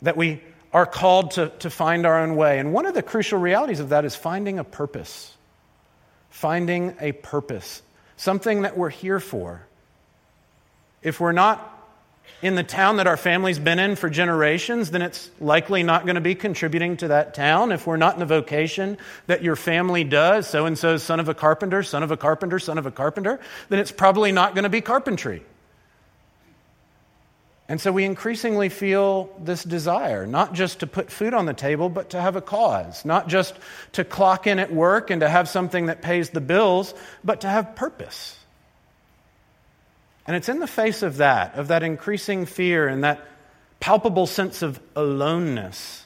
that 0.02 0.18
we 0.18 0.42
are 0.74 0.86
called 0.86 1.32
to, 1.32 1.50
to 1.60 1.70
find 1.70 2.06
our 2.06 2.20
own 2.20 2.36
way. 2.36 2.60
And 2.60 2.74
one 2.74 2.86
of 2.86 2.94
the 2.94 3.04
crucial 3.04 3.40
realities 3.40 3.80
of 3.80 3.90
that 3.90 4.06
is 4.06 4.16
finding 4.16 4.60
a 4.60 4.64
purpose. 4.64 5.36
Finding 6.30 6.96
a 7.02 7.12
purpose, 7.12 7.82
something 8.16 8.62
that 8.62 8.78
we're 8.78 8.90
here 8.90 9.20
for. 9.20 9.62
If 11.04 11.20
we're 11.20 11.34
not 11.34 11.68
in 12.42 12.56
the 12.56 12.64
town 12.64 12.98
that 12.98 13.08
our 13.08 13.18
family's 13.18 13.60
been 13.60 13.80
in 13.80 13.96
for 13.96 14.10
generations, 14.10 14.92
then 14.92 15.02
it's 15.02 15.30
likely 15.40 15.84
not 15.84 16.06
going 16.06 16.16
to 16.16 16.22
be 16.22 16.34
contributing 16.34 16.98
to 16.98 17.10
that 17.10 17.34
town. 17.34 17.72
If 17.72 17.86
we're 17.86 17.98
not 17.98 18.16
in 18.16 18.22
a 18.22 18.26
vocation 18.26 18.98
that 19.28 19.44
your 19.44 19.56
family 19.56 20.04
does, 20.04 20.48
so 20.48 20.66
and 20.66 20.78
so, 20.78 20.98
son 20.98 21.20
of 21.20 21.30
a 21.30 21.34
carpenter, 21.34 21.84
son 21.84 22.02
of 22.02 22.12
a 22.12 22.18
carpenter, 22.18 22.60
son 22.60 22.78
of 22.78 22.86
a 22.86 22.92
carpenter, 22.92 23.40
then 23.70 23.80
it's 23.80 23.92
probably 23.92 24.32
not 24.32 24.56
going 24.56 24.64
to 24.64 24.70
be 24.70 24.82
carpentry. 24.82 25.44
And 27.72 27.80
so 27.80 27.90
we 27.94 28.04
increasingly 28.04 28.68
feel 28.68 29.34
this 29.40 29.64
desire, 29.64 30.28
not 30.28 30.52
just 30.52 30.82
to 30.82 30.88
put 30.88 31.10
food 31.10 31.34
on 31.34 31.46
the 31.46 31.54
table, 31.54 31.88
but 31.88 32.10
to 32.10 32.20
have 32.20 32.36
a 32.36 32.42
cause, 32.42 33.06
not 33.06 33.30
just 33.30 33.56
to 33.94 34.04
clock 34.04 34.46
in 34.46 34.60
at 34.60 34.74
work 34.74 35.10
and 35.10 35.22
to 35.22 35.30
have 35.30 35.48
something 35.48 35.86
that 35.86 36.02
pays 36.02 36.32
the 36.32 36.42
bills, 36.42 36.94
but 37.24 37.40
to 37.42 37.48
have 37.48 37.78
purpose. 37.78 38.38
And 40.28 40.36
it's 40.36 40.50
in 40.50 40.60
the 40.60 40.68
face 40.68 41.02
of 41.02 41.16
that, 41.18 41.56
of 41.56 41.70
that 41.70 41.82
increasing 41.82 42.46
fear 42.46 42.90
and 42.90 43.06
that 43.06 43.26
palpable 43.80 44.28
sense 44.28 44.64
of 44.64 44.78
aloneness, 44.98 46.06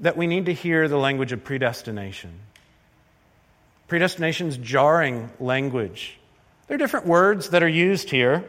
that 0.00 0.18
we 0.18 0.26
need 0.26 0.44
to 0.44 0.52
hear 0.52 0.86
the 0.86 0.98
language 0.98 1.32
of 1.32 1.42
predestination. 1.42 2.40
Predestination's 3.88 4.58
jarring 4.58 5.30
language. 5.40 6.18
There 6.66 6.74
are 6.74 6.78
different 6.78 7.06
words 7.06 7.48
that 7.48 7.62
are 7.62 7.68
used 7.68 8.10
here. 8.10 8.44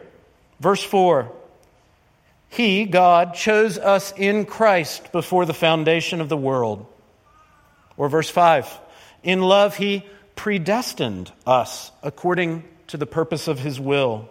Verse 0.60 0.82
4 0.82 1.32
he, 2.48 2.84
God, 2.84 3.34
chose 3.34 3.78
us 3.78 4.12
in 4.16 4.46
Christ 4.46 5.12
before 5.12 5.44
the 5.44 5.54
foundation 5.54 6.20
of 6.20 6.28
the 6.28 6.36
world. 6.36 6.86
Or 7.96 8.08
verse 8.08 8.30
5 8.30 8.78
In 9.22 9.42
love, 9.42 9.76
He 9.76 10.04
predestined 10.34 11.32
us 11.46 11.90
according 12.02 12.64
to 12.88 12.96
the 12.96 13.06
purpose 13.06 13.48
of 13.48 13.58
His 13.58 13.80
will. 13.80 14.28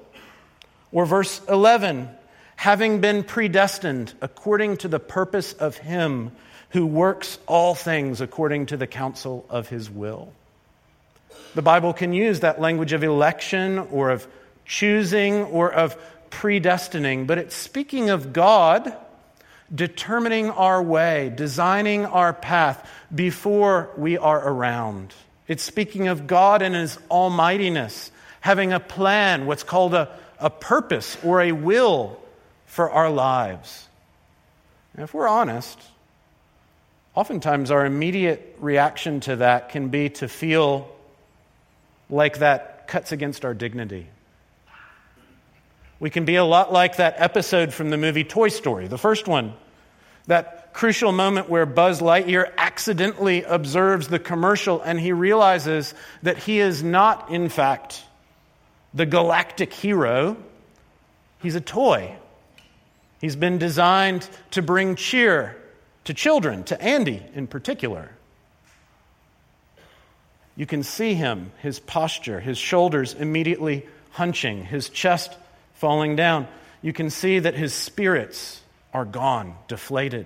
Or 0.91 1.06
verse 1.06 1.41
11 1.49 2.10
Having 2.58 3.01
been 3.01 3.23
predestined 3.23 4.13
according 4.21 4.78
to 4.78 4.88
the 4.88 4.99
purpose 4.99 5.51
of 5.54 5.78
Him 5.78 6.32
who 6.69 6.86
works 6.86 7.38
all 7.47 7.75
things 7.75 8.21
according 8.21 8.67
to 8.67 8.78
the 8.78 8.88
counsel 8.88 9.45
of 9.49 9.67
His 9.67 9.89
will. 9.89 10.32
The 11.54 11.62
Bible 11.62 11.93
can 11.93 12.13
use 12.13 12.39
that 12.41 12.62
language 12.62 12.93
of 12.93 13.04
election 13.04 13.80
or 13.80 14.10
of 14.10 14.28
choosing 14.65 15.43
or 15.43 15.71
of 15.71 15.95
predestining, 16.36 17.26
but 17.26 17.38
it's 17.38 17.56
speaking 17.56 18.10
of 18.10 18.34
God 18.34 18.93
determining 19.74 20.50
our 20.50 20.84
way, 20.84 21.32
designing 21.34 22.06
our 22.06 22.34
path 22.34 22.88
before 23.13 23.89
we 23.98 24.17
are 24.17 24.45
around. 24.48 25.13
It's 25.48 25.63
speaking 25.63 26.10
of 26.10 26.28
God 26.28 26.62
and 26.62 26.76
His 26.76 26.98
almightiness, 27.10 28.12
having 28.41 28.74
a 28.74 28.80
plan, 28.80 29.45
what's 29.45 29.63
called 29.63 29.93
a, 29.93 30.13
a 30.39 30.50
purpose 30.50 31.17
or 31.24 31.41
a 31.41 31.54
will 31.54 32.19
for 32.65 32.91
our 32.91 33.10
lives. 33.10 33.88
And 34.93 35.04
if 35.04 35.13
we're 35.13 35.28
honest, 35.28 35.80
oftentimes 37.15 37.71
our 37.71 37.86
immediate 37.86 38.58
reaction 38.60 39.21
to 39.21 39.38
that 39.38 39.69
can 39.69 39.88
be 39.88 40.10
to 40.10 40.28
feel 40.28 40.93
like 42.10 42.39
that 42.39 42.88
cuts 42.88 43.13
against 43.13 43.45
our 43.45 43.54
dignity. 43.54 44.08
We 45.99 46.10
can 46.10 46.25
be 46.25 46.36
a 46.36 46.43
lot 46.43 46.73
like 46.73 46.97
that 46.97 47.15
episode 47.17 47.73
from 47.73 47.89
the 47.89 47.97
movie 47.97 48.23
Toy 48.23 48.49
Story, 48.49 48.88
the 48.88 48.97
first 48.97 49.27
one. 49.27 49.53
That 50.27 50.73
crucial 50.73 51.13
moment 51.13 51.49
where 51.49 51.65
Buzz 51.65 52.01
Lightyear 52.01 52.51
accidentally 52.58 53.43
observes 53.43 54.10
the 54.10 54.19
commercial 54.19 54.81
and 54.81 54.99
he 54.99 55.13
realizes 55.13 55.93
that 56.23 56.38
he 56.38 56.60
is 56.60 56.84
not, 56.84 57.31
in 57.31 57.47
fact, 57.47 58.03
the 58.93 59.05
galactic 59.05 59.71
hero. 59.71 60.36
He's 61.41 61.55
a 61.55 61.62
toy. 61.62 62.15
He's 63.21 63.38
been 63.38 63.58
designed 63.58 64.27
to 64.51 64.62
bring 64.62 64.95
cheer 64.95 65.55
to 66.03 66.13
children, 66.13 66.65
to 66.65 66.81
Andy 66.81 67.23
in 67.34 67.47
particular. 67.47 68.12
You 70.58 70.65
can 70.65 70.84
see 70.84 71.13
him, 71.13 71.51
his 71.62 71.79
posture, 71.79 72.39
his 72.41 72.58
shoulders 72.58 73.13
immediately 73.13 73.86
hunching, 74.12 74.65
his 74.65 74.89
chest 74.89 75.31
falling 75.86 76.15
down, 76.15 76.48
you 76.82 76.93
can 76.93 77.12
see 77.12 77.38
that 77.38 77.54
his 77.54 77.71
spirits 77.71 78.60
are 78.91 79.06
gone, 79.06 79.54
deflated. 79.67 80.26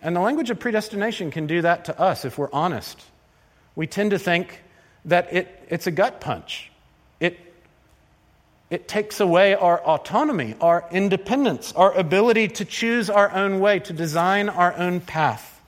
And 0.00 0.14
the 0.14 0.20
language 0.20 0.48
of 0.50 0.60
predestination 0.60 1.32
can 1.32 1.48
do 1.48 1.62
that 1.62 1.86
to 1.86 2.00
us 2.00 2.24
if 2.24 2.38
we're 2.38 2.52
honest. 2.52 3.02
We 3.74 3.88
tend 3.88 4.12
to 4.12 4.18
think 4.20 4.62
that 5.06 5.32
it, 5.32 5.66
it's 5.70 5.88
a 5.88 5.90
gut 5.90 6.20
punch. 6.20 6.70
It, 7.18 7.36
it 8.70 8.86
takes 8.86 9.18
away 9.18 9.56
our 9.56 9.84
autonomy, 9.84 10.54
our 10.60 10.84
independence, 10.92 11.72
our 11.72 11.92
ability 11.92 12.46
to 12.60 12.64
choose 12.64 13.10
our 13.10 13.32
own 13.32 13.58
way, 13.58 13.80
to 13.80 13.92
design 13.92 14.48
our 14.48 14.72
own 14.72 15.00
path. 15.00 15.60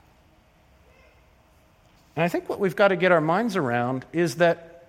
And 2.15 2.23
I 2.23 2.29
think 2.29 2.49
what 2.49 2.61
we've 2.61 2.77
got 2.77 2.89
to 2.89 2.97
get 2.97 3.11
our 3.11 3.21
minds 3.21 3.57
around 3.57 4.05
is 4.13 4.37
that 4.37 4.87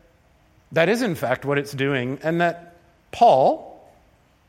that 0.72 0.88
is, 0.88 1.02
in 1.02 1.16
fact, 1.16 1.46
what 1.46 1.58
it's 1.58 1.72
doing, 1.72 2.20
and 2.22 2.42
that 2.42 2.78
Paul, 3.12 3.71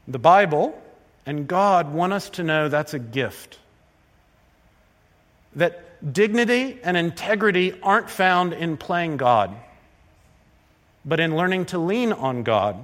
the 0.09 0.19
Bible, 0.19 0.81
and 1.27 1.47
God 1.47 1.93
want 1.93 2.13
us 2.13 2.31
to 2.31 2.43
know 2.43 2.69
that's 2.69 2.95
a 2.95 2.99
gift. 2.99 3.59
that 5.57 6.13
dignity 6.13 6.79
and 6.83 6.97
integrity 6.97 7.79
aren't 7.83 8.11
found 8.11 8.53
in 8.53 8.77
playing 8.77 9.17
God, 9.17 9.55
but 11.05 11.21
in 11.21 11.37
learning 11.37 11.67
to 11.67 11.79
lean 11.79 12.13
on 12.13 12.43
God, 12.43 12.77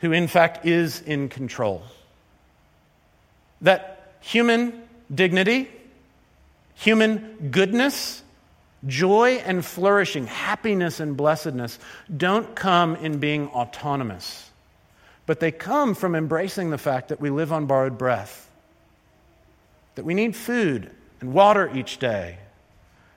who 0.00 0.12
in 0.12 0.28
fact 0.28 0.64
is 0.66 1.00
in 1.00 1.28
control. 1.28 1.82
That 3.60 4.14
human 4.20 4.82
dignity, 5.12 5.68
human 6.74 7.50
goodness, 7.50 8.22
joy 8.86 9.42
and 9.44 9.64
flourishing, 9.64 10.26
happiness 10.26 11.00
and 11.00 11.16
blessedness 11.16 11.78
don't 12.16 12.54
come 12.54 12.96
in 12.96 13.18
being 13.18 13.48
autonomous, 13.48 14.47
but 15.28 15.40
they 15.40 15.52
come 15.52 15.94
from 15.94 16.14
embracing 16.14 16.70
the 16.70 16.78
fact 16.78 17.08
that 17.08 17.20
we 17.20 17.28
live 17.28 17.52
on 17.52 17.66
borrowed 17.66 17.98
breath, 17.98 18.50
that 19.94 20.06
we 20.06 20.14
need 20.14 20.34
food 20.34 20.90
and 21.20 21.34
water 21.34 21.70
each 21.76 21.98
day, 21.98 22.38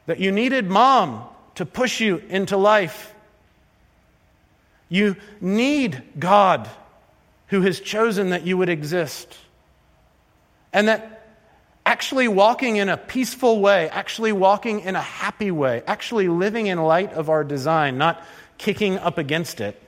that 0.07 0.19
you 0.19 0.29
needed 0.29 0.69
mom 0.69 1.23
to 1.55 1.65
push 1.65 2.01
you 2.01 2.17
into 2.27 2.57
life. 2.57 3.13
You 4.89 5.15
need 5.39 6.03
God 6.19 6.69
who 7.47 7.61
has 7.61 7.79
chosen 7.79 8.31
that 8.31 8.45
you 8.45 8.57
would 8.57 8.67
exist. 8.67 9.37
And 10.73 10.89
that 10.89 11.29
actually 11.85 12.27
walking 12.27 12.75
in 12.75 12.89
a 12.89 12.97
peaceful 12.97 13.61
way, 13.61 13.87
actually 13.87 14.33
walking 14.33 14.81
in 14.81 14.97
a 14.97 15.01
happy 15.01 15.49
way, 15.49 15.81
actually 15.87 16.27
living 16.27 16.67
in 16.67 16.77
light 16.83 17.13
of 17.13 17.29
our 17.29 17.45
design, 17.45 17.97
not 17.97 18.21
kicking 18.57 18.97
up 18.97 19.17
against 19.17 19.61
it, 19.61 19.81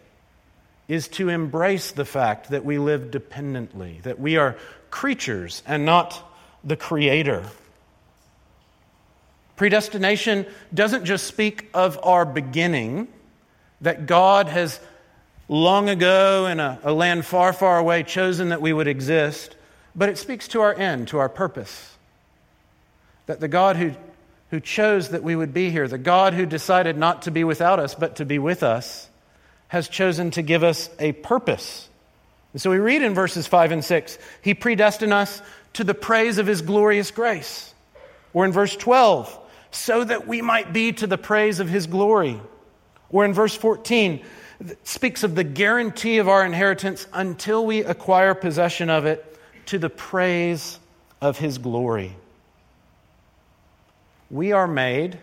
is 0.88 1.08
to 1.08 1.30
embrace 1.30 1.92
the 1.92 2.06
fact 2.06 2.50
that 2.50 2.66
we 2.66 2.78
live 2.78 3.12
dependently, 3.12 4.00
that 4.04 4.20
we 4.20 4.38
are 4.38 4.58
creatures 4.90 5.64
and 5.66 5.86
not 5.86 6.22
the 6.64 6.76
creator. 6.76 7.44
Predestination 9.56 10.46
doesn't 10.74 11.06
just 11.06 11.26
speak 11.28 11.70
of 11.74 12.00
our 12.04 12.26
beginning, 12.26 13.08
that 13.82 14.06
God 14.06 14.50
has 14.50 14.80
long 15.48 15.90
ago 15.90 16.48
in 16.48 16.60
a, 16.60 16.80
a, 16.84 16.92
land 16.92 17.26
far, 17.26 17.54
far 17.54 17.78
away 17.78 18.04
chosen 18.04 18.50
that 18.50 18.62
we 18.62 18.74
would 18.74 18.88
exist, 18.88 19.56
but 19.96 20.10
it 20.10 20.18
speaks 20.18 20.48
to 20.50 20.62
our 20.62 20.74
end, 20.74 21.08
to 21.10 21.20
our 21.20 21.30
purpose. 21.30 21.96
That 23.26 23.40
the 23.40 23.48
God 23.48 23.76
who, 23.76 23.94
who 24.50 24.60
chose 24.60 25.10
that 25.10 25.24
we 25.24 25.36
would 25.36 25.54
be 25.54 25.70
here, 25.70 25.88
the 25.88 25.98
God 25.98 26.34
who 26.34 26.46
decided 26.46 26.98
not 26.98 27.24
to 27.24 27.32
be 27.32 27.44
without 27.44 27.80
us, 27.80 27.94
but 27.94 28.16
to 28.18 28.26
be 28.26 28.40
with 28.40 28.64
us, 28.64 29.10
has 29.74 29.90
chosen 29.90 30.30
to 30.30 30.44
give 30.44 30.64
us 30.64 30.88
a 31.00 31.14
purpose. 31.14 31.90
And 32.54 32.62
so 32.62 32.70
we 32.70 32.78
read 32.78 33.02
in 33.02 33.16
verses 33.16 33.48
5 33.48 33.72
and 33.72 33.84
6 33.84 34.20
He 34.44 34.54
predestined 34.54 35.12
us 35.12 35.42
to 35.74 35.84
the 35.84 35.96
praise 35.96 36.38
of 36.38 36.46
His 36.46 36.62
glorious 36.62 37.10
grace. 37.10 37.74
Or 38.34 38.46
in 38.46 38.52
verse 38.52 38.76
12, 38.76 39.40
so 39.72 40.04
that 40.04 40.28
we 40.28 40.44
might 40.44 40.74
be 40.74 40.92
to 40.92 41.08
the 41.08 41.18
praise 41.18 41.60
of 41.60 41.70
his 41.70 41.88
glory. 41.88 42.40
Or 43.10 43.26
in 43.26 43.34
verse 43.34 43.56
14, 43.56 44.24
speaks 44.84 45.24
of 45.24 45.34
the 45.34 45.44
guarantee 45.44 46.20
of 46.20 46.30
our 46.30 46.46
inheritance 46.46 47.08
until 47.12 47.66
we 47.66 47.84
acquire 47.84 48.36
possession 48.36 48.92
of 48.92 49.06
it 49.06 49.38
to 49.68 49.80
the 49.80 49.90
praise 49.90 50.80
of 51.20 51.40
his 51.40 51.58
glory. 51.58 52.16
We 54.30 54.52
are 54.52 54.68
made 54.68 55.18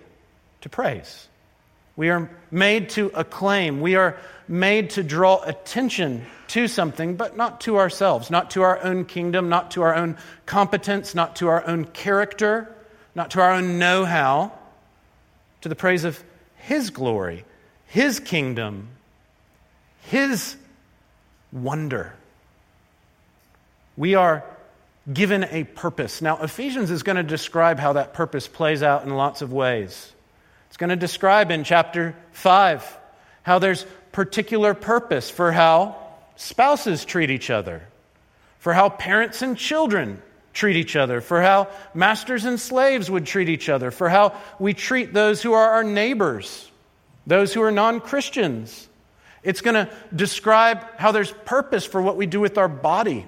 to 0.63 0.69
praise. 0.69 1.29
We 2.01 2.09
are 2.09 2.31
made 2.51 2.89
to 2.91 3.11
acclaim. 3.13 3.83
We 3.83 3.95
are 3.95 4.17
made 4.49 4.89
to 4.93 5.03
draw 5.03 5.43
attention 5.43 6.25
to 6.49 6.67
something, 6.67 7.17
but 7.17 7.37
not 7.37 7.61
to 7.61 7.77
ourselves, 7.77 8.31
not 8.31 8.53
to 8.53 8.63
our 8.63 8.83
own 8.83 9.05
kingdom, 9.05 9.51
not 9.51 9.73
to 9.73 9.83
our 9.83 9.95
own 9.95 10.17
competence, 10.47 11.15
not 11.15 11.37
to 11.37 11.49
our 11.49 11.63
own 11.67 11.85
character, 11.85 12.75
not 13.15 13.33
to 13.33 13.43
our 13.43 13.53
own 13.53 13.79
know 13.79 14.07
how, 14.07 14.51
to 15.61 15.69
the 15.69 15.75
praise 15.75 16.05
of 16.05 16.25
His 16.57 16.89
glory, 16.89 17.45
His 17.85 18.19
kingdom, 18.19 18.89
His 20.05 20.57
wonder. 21.53 22.15
We 23.99 24.15
are 24.15 24.43
given 25.13 25.45
a 25.45 25.65
purpose. 25.65 26.23
Now, 26.23 26.39
Ephesians 26.39 26.91
is 26.91 27.03
going 27.03 27.17
to 27.17 27.23
describe 27.23 27.79
how 27.79 27.93
that 27.93 28.15
purpose 28.15 28.49
plays 28.49 28.83
out 28.83 29.05
in 29.05 29.11
lots 29.11 29.43
of 29.43 29.53
ways. 29.53 30.15
It's 30.71 30.77
going 30.77 30.91
to 30.91 30.97
describe 30.97 31.51
in 31.51 31.65
chapter 31.65 32.15
5 32.31 32.99
how 33.43 33.59
there's 33.59 33.85
particular 34.13 34.73
purpose 34.73 35.29
for 35.29 35.51
how 35.51 35.97
spouses 36.37 37.05
treat 37.05 37.31
each 37.31 37.51
other, 37.51 37.83
for 38.61 38.73
how 38.73 38.89
parents 38.89 39.43
and 39.43 39.59
children 39.59 40.23
treat 40.53 40.77
each 40.77 40.95
other, 40.95 41.21
for 41.21 41.43
how 41.43 41.67
masters 41.93 42.45
and 42.45 42.61
slaves 42.61 43.11
would 43.11 43.27
treat 43.27 43.49
each 43.49 43.69
other, 43.69 43.91
for 43.91 44.09
how 44.09 44.41
we 44.61 44.73
treat 44.73 45.13
those 45.13 45.43
who 45.43 45.55
are 45.55 45.71
our 45.71 45.83
neighbors, 45.83 46.71
those 47.27 47.53
who 47.53 47.63
are 47.63 47.73
non 47.73 48.01
Christians. 48.01 48.89
It's 49.43 49.63
going 49.63 49.75
to 49.75 49.91
describe 50.15 50.87
how 50.99 51.11
there's 51.11 51.33
purpose 51.33 51.85
for 51.85 52.01
what 52.01 52.17
we 52.17 52.27
do 52.27 52.39
with 52.39 52.59
our 52.59 52.69
body 52.69 53.27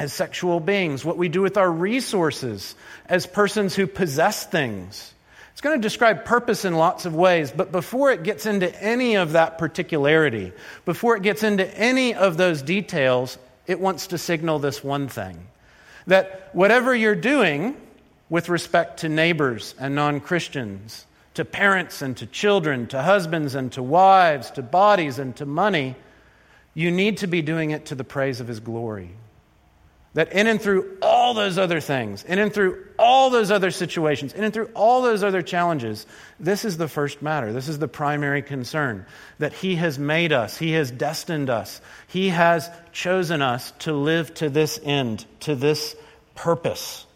as 0.00 0.12
sexual 0.12 0.58
beings, 0.58 1.04
what 1.04 1.16
we 1.16 1.28
do 1.28 1.42
with 1.42 1.56
our 1.56 1.70
resources 1.70 2.74
as 3.06 3.24
persons 3.24 3.76
who 3.76 3.86
possess 3.86 4.44
things. 4.46 5.14
It's 5.60 5.64
going 5.66 5.78
to 5.78 5.86
describe 5.86 6.24
purpose 6.24 6.64
in 6.64 6.74
lots 6.74 7.04
of 7.04 7.14
ways, 7.14 7.52
but 7.54 7.70
before 7.70 8.10
it 8.12 8.22
gets 8.22 8.46
into 8.46 8.74
any 8.82 9.16
of 9.16 9.32
that 9.32 9.58
particularity, 9.58 10.54
before 10.86 11.16
it 11.16 11.22
gets 11.22 11.42
into 11.42 11.68
any 11.76 12.14
of 12.14 12.38
those 12.38 12.62
details, 12.62 13.36
it 13.66 13.78
wants 13.78 14.06
to 14.06 14.16
signal 14.16 14.58
this 14.58 14.82
one 14.82 15.06
thing 15.06 15.36
that 16.06 16.48
whatever 16.54 16.94
you're 16.94 17.14
doing 17.14 17.76
with 18.30 18.48
respect 18.48 19.00
to 19.00 19.10
neighbors 19.10 19.74
and 19.78 19.94
non 19.94 20.20
Christians, 20.20 21.04
to 21.34 21.44
parents 21.44 22.00
and 22.00 22.16
to 22.16 22.24
children, 22.24 22.86
to 22.86 23.02
husbands 23.02 23.54
and 23.54 23.70
to 23.72 23.82
wives, 23.82 24.50
to 24.52 24.62
bodies 24.62 25.18
and 25.18 25.36
to 25.36 25.44
money, 25.44 25.94
you 26.72 26.90
need 26.90 27.18
to 27.18 27.26
be 27.26 27.42
doing 27.42 27.70
it 27.70 27.84
to 27.84 27.94
the 27.94 28.02
praise 28.02 28.40
of 28.40 28.48
His 28.48 28.60
glory. 28.60 29.10
That 30.14 30.32
in 30.32 30.48
and 30.48 30.60
through 30.60 30.98
all 31.00 31.34
those 31.34 31.56
other 31.56 31.80
things, 31.80 32.24
in 32.24 32.40
and 32.40 32.52
through 32.52 32.84
all 32.98 33.30
those 33.30 33.52
other 33.52 33.70
situations, 33.70 34.32
in 34.32 34.42
and 34.42 34.52
through 34.52 34.70
all 34.74 35.02
those 35.02 35.22
other 35.22 35.40
challenges, 35.40 36.04
this 36.40 36.64
is 36.64 36.76
the 36.76 36.88
first 36.88 37.22
matter. 37.22 37.52
This 37.52 37.68
is 37.68 37.78
the 37.78 37.86
primary 37.86 38.42
concern. 38.42 39.06
That 39.38 39.52
He 39.52 39.76
has 39.76 40.00
made 40.00 40.32
us, 40.32 40.58
He 40.58 40.72
has 40.72 40.90
destined 40.90 41.48
us, 41.48 41.80
He 42.08 42.30
has 42.30 42.68
chosen 42.90 43.40
us 43.40 43.70
to 43.80 43.92
live 43.92 44.34
to 44.34 44.50
this 44.50 44.80
end, 44.82 45.24
to 45.40 45.54
this 45.54 45.94
purpose. 46.34 47.06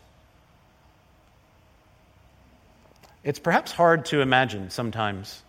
It's 3.25 3.41
perhaps 3.41 3.73
hard 3.73 4.05
to 4.07 4.21
imagine 4.21 4.71
sometimes 4.71 5.43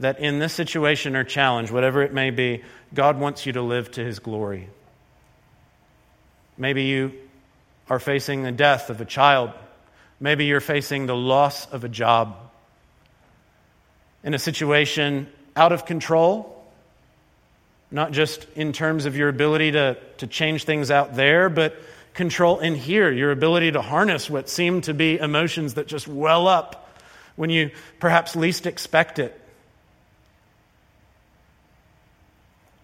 that 0.00 0.20
in 0.20 0.40
this 0.40 0.52
situation 0.52 1.16
or 1.16 1.24
challenge, 1.24 1.70
whatever 1.70 2.02
it 2.02 2.12
may 2.12 2.30
be, 2.30 2.64
God 2.92 3.18
wants 3.18 3.46
you 3.46 3.54
to 3.54 3.62
live 3.62 3.90
to 3.92 4.04
His 4.04 4.18
glory. 4.18 4.68
Maybe 6.58 6.84
you 6.84 7.12
are 7.88 8.00
facing 8.00 8.42
the 8.42 8.52
death 8.52 8.90
of 8.90 9.00
a 9.00 9.04
child. 9.04 9.52
Maybe 10.20 10.44
you're 10.44 10.60
facing 10.60 11.06
the 11.06 11.16
loss 11.16 11.70
of 11.70 11.84
a 11.84 11.88
job. 11.88 12.36
In 14.24 14.34
a 14.34 14.38
situation 14.38 15.28
out 15.54 15.72
of 15.72 15.86
control, 15.86 16.66
not 17.90 18.12
just 18.12 18.46
in 18.54 18.72
terms 18.72 19.06
of 19.06 19.16
your 19.16 19.28
ability 19.28 19.72
to, 19.72 19.96
to 20.18 20.26
change 20.26 20.64
things 20.64 20.90
out 20.90 21.14
there, 21.14 21.48
but 21.48 21.76
control 22.12 22.58
in 22.58 22.74
here, 22.74 23.10
your 23.10 23.30
ability 23.30 23.72
to 23.72 23.80
harness 23.80 24.28
what 24.28 24.48
seem 24.48 24.80
to 24.82 24.92
be 24.92 25.18
emotions 25.18 25.74
that 25.74 25.86
just 25.86 26.08
well 26.08 26.48
up 26.48 26.98
when 27.36 27.48
you 27.48 27.70
perhaps 28.00 28.34
least 28.34 28.66
expect 28.66 29.20
it. 29.20 29.40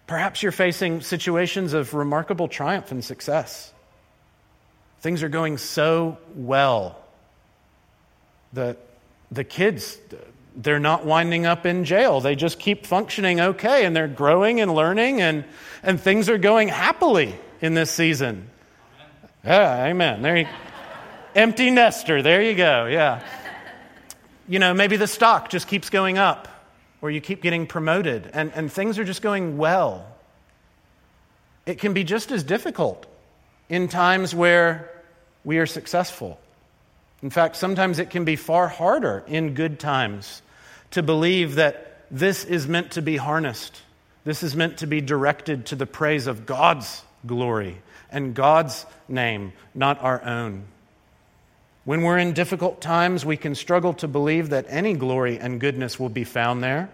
Perhaps 0.07 0.43
you're 0.43 0.51
facing 0.51 1.01
situations 1.01 1.73
of 1.73 1.93
remarkable 1.93 2.47
triumph 2.47 2.91
and 2.91 3.03
success. 3.03 3.73
Things 4.99 5.23
are 5.23 5.29
going 5.29 5.57
so 5.57 6.17
well. 6.35 6.99
The, 8.53 8.77
the 9.31 9.43
kids, 9.43 9.97
they're 10.55 10.79
not 10.79 11.05
winding 11.05 11.45
up 11.45 11.65
in 11.65 11.85
jail. 11.85 12.21
They 12.21 12.35
just 12.35 12.59
keep 12.59 12.85
functioning 12.85 13.39
okay 13.39 13.85
and 13.85 13.95
they're 13.95 14.07
growing 14.07 14.61
and 14.61 14.73
learning 14.73 15.21
and, 15.21 15.43
and 15.81 15.99
things 15.99 16.29
are 16.29 16.37
going 16.37 16.67
happily 16.67 17.35
in 17.61 17.73
this 17.73 17.89
season. 17.91 18.49
Yeah, 19.43 19.85
amen. 19.85 20.21
There 20.21 20.37
you 20.37 20.47
Empty 21.35 21.69
nester. 21.71 22.21
There 22.21 22.41
you 22.41 22.55
go. 22.55 22.85
Yeah. 22.85 23.21
You 24.47 24.59
know, 24.59 24.73
maybe 24.73 24.95
the 24.95 25.07
stock 25.07 25.49
just 25.49 25.67
keeps 25.67 25.89
going 25.89 26.17
up 26.17 26.47
or 27.01 27.11
you 27.11 27.21
keep 27.21 27.41
getting 27.41 27.67
promoted 27.67 28.29
and, 28.33 28.51
and 28.55 28.71
things 28.71 28.97
are 28.99 29.03
just 29.03 29.21
going 29.21 29.57
well. 29.57 30.07
It 31.65 31.79
can 31.79 31.93
be 31.93 32.03
just 32.03 32.31
as 32.31 32.43
difficult 32.43 33.05
in 33.69 33.87
times 33.87 34.35
where 34.35 34.91
we 35.43 35.57
are 35.57 35.65
successful. 35.65 36.39
In 37.21 37.29
fact, 37.29 37.55
sometimes 37.55 37.99
it 37.99 38.09
can 38.09 38.25
be 38.25 38.35
far 38.35 38.67
harder 38.67 39.23
in 39.27 39.53
good 39.53 39.79
times 39.79 40.41
to 40.91 41.01
believe 41.01 41.55
that 41.55 42.05
this 42.11 42.45
is 42.45 42.67
meant 42.67 42.91
to 42.91 43.01
be 43.01 43.17
harnessed. 43.17 43.81
This 44.23 44.43
is 44.43 44.55
meant 44.55 44.77
to 44.79 44.87
be 44.87 45.01
directed 45.01 45.67
to 45.67 45.75
the 45.75 45.85
praise 45.85 46.27
of 46.27 46.45
God's 46.45 47.03
glory 47.25 47.81
and 48.09 48.33
God's 48.33 48.85
name, 49.07 49.53
not 49.73 50.01
our 50.01 50.23
own. 50.23 50.65
When 51.85 52.01
we're 52.01 52.17
in 52.17 52.33
difficult 52.33 52.81
times, 52.81 53.23
we 53.23 53.37
can 53.37 53.53
struggle 53.53 53.93
to 53.95 54.07
believe 54.07 54.49
that 54.49 54.65
any 54.69 54.93
glory 54.93 55.37
and 55.37 55.59
goodness 55.59 55.99
will 55.99 56.09
be 56.09 56.23
found 56.23 56.63
there. 56.63 56.89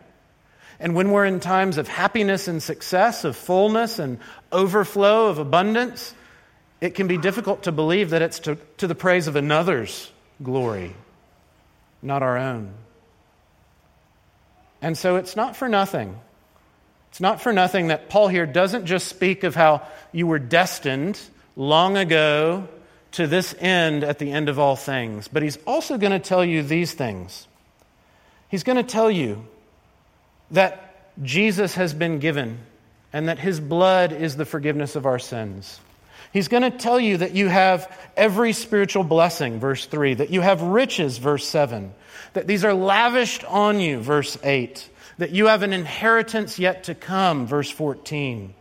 And 0.82 0.96
when 0.96 1.12
we're 1.12 1.26
in 1.26 1.39
times 1.39 1.78
of 1.78 1.88
happiness 1.88 2.50
and 2.50 2.62
success, 2.62 3.24
of 3.24 3.38
fullness 3.38 4.00
and 4.00 4.20
overflow, 4.52 5.28
of 5.28 5.38
abundance, 5.38 6.14
it 6.82 6.96
can 6.96 7.08
be 7.08 7.18
difficult 7.18 7.64
to 7.64 7.72
believe 7.72 8.10
that 8.10 8.22
it's 8.22 8.39
to, 8.39 8.58
to 8.78 8.88
the 8.88 8.96
praise 8.96 9.28
of 9.28 9.38
another's 9.38 10.12
glory, 10.44 10.94
not 12.02 12.22
our 12.22 12.38
own. 12.38 12.74
And 14.82 14.98
so 14.98 15.16
it's 15.16 15.36
not 15.36 15.56
for 15.56 15.70
nothing. 15.70 16.20
It's 17.12 17.22
not 17.22 17.42
for 17.42 17.54
nothing 17.54 17.88
that 17.88 18.10
Paul 18.10 18.28
here 18.28 18.46
doesn't 18.46 18.88
just 18.88 19.08
speak 19.08 19.44
of 19.44 19.56
how 19.56 19.88
you 20.12 20.28
were 20.28 20.39
destined 20.39 21.20
long 21.56 21.96
ago 21.96 22.68
to 23.12 23.28
this 23.28 23.53
end 23.59 24.03
at 24.03 24.20
the 24.20 24.32
end 24.32 24.49
of 24.49 24.57
all 24.57 24.76
things, 24.76 25.28
but 25.28 25.43
he's 25.43 25.57
also 25.68 25.97
going 25.97 26.14
to 26.14 26.20
tell 26.20 26.43
you 26.43 26.64
these 26.64 26.93
things. 26.93 27.47
He's 28.49 28.64
going 28.64 28.78
to 28.78 28.84
tell 28.84 29.12
you 29.12 29.45
that 30.51 30.95
Jesus 31.22 31.76
has 31.76 31.93
been 31.93 32.20
given 32.20 32.59
and 33.14 33.28
that 33.28 33.39
his 33.39 33.59
blood 33.59 34.12
is 34.14 34.36
the 34.36 34.45
forgiveness 34.45 34.95
of 34.95 35.05
our 35.05 35.20
sins. 35.20 35.80
He's 36.32 36.47
going 36.47 36.64
to 36.64 36.72
tell 36.72 36.99
you 36.99 37.18
that 37.18 37.36
you 37.36 37.49
have 37.49 37.91
every 38.16 38.53
spiritual 38.53 39.03
blessing, 39.03 39.59
verse 39.59 39.86
3, 39.86 40.16
that 40.16 40.30
you 40.30 40.39
have 40.39 40.62
riches, 40.62 41.18
verse 41.18 41.45
7, 41.45 41.93
that 42.34 42.47
these 42.47 42.64
are 42.64 42.74
lavished 42.74 43.43
on 43.43 43.82
you, 43.82 43.99
verse 43.99 44.38
8, 44.41 44.88
that 45.18 45.32
you 45.32 45.47
have 45.47 45.64
an 45.64 45.74
inheritance 45.74 46.57
yet 46.57 46.86
to 46.86 46.95
come, 46.95 47.47
verse 47.47 47.70
14. 47.70 48.53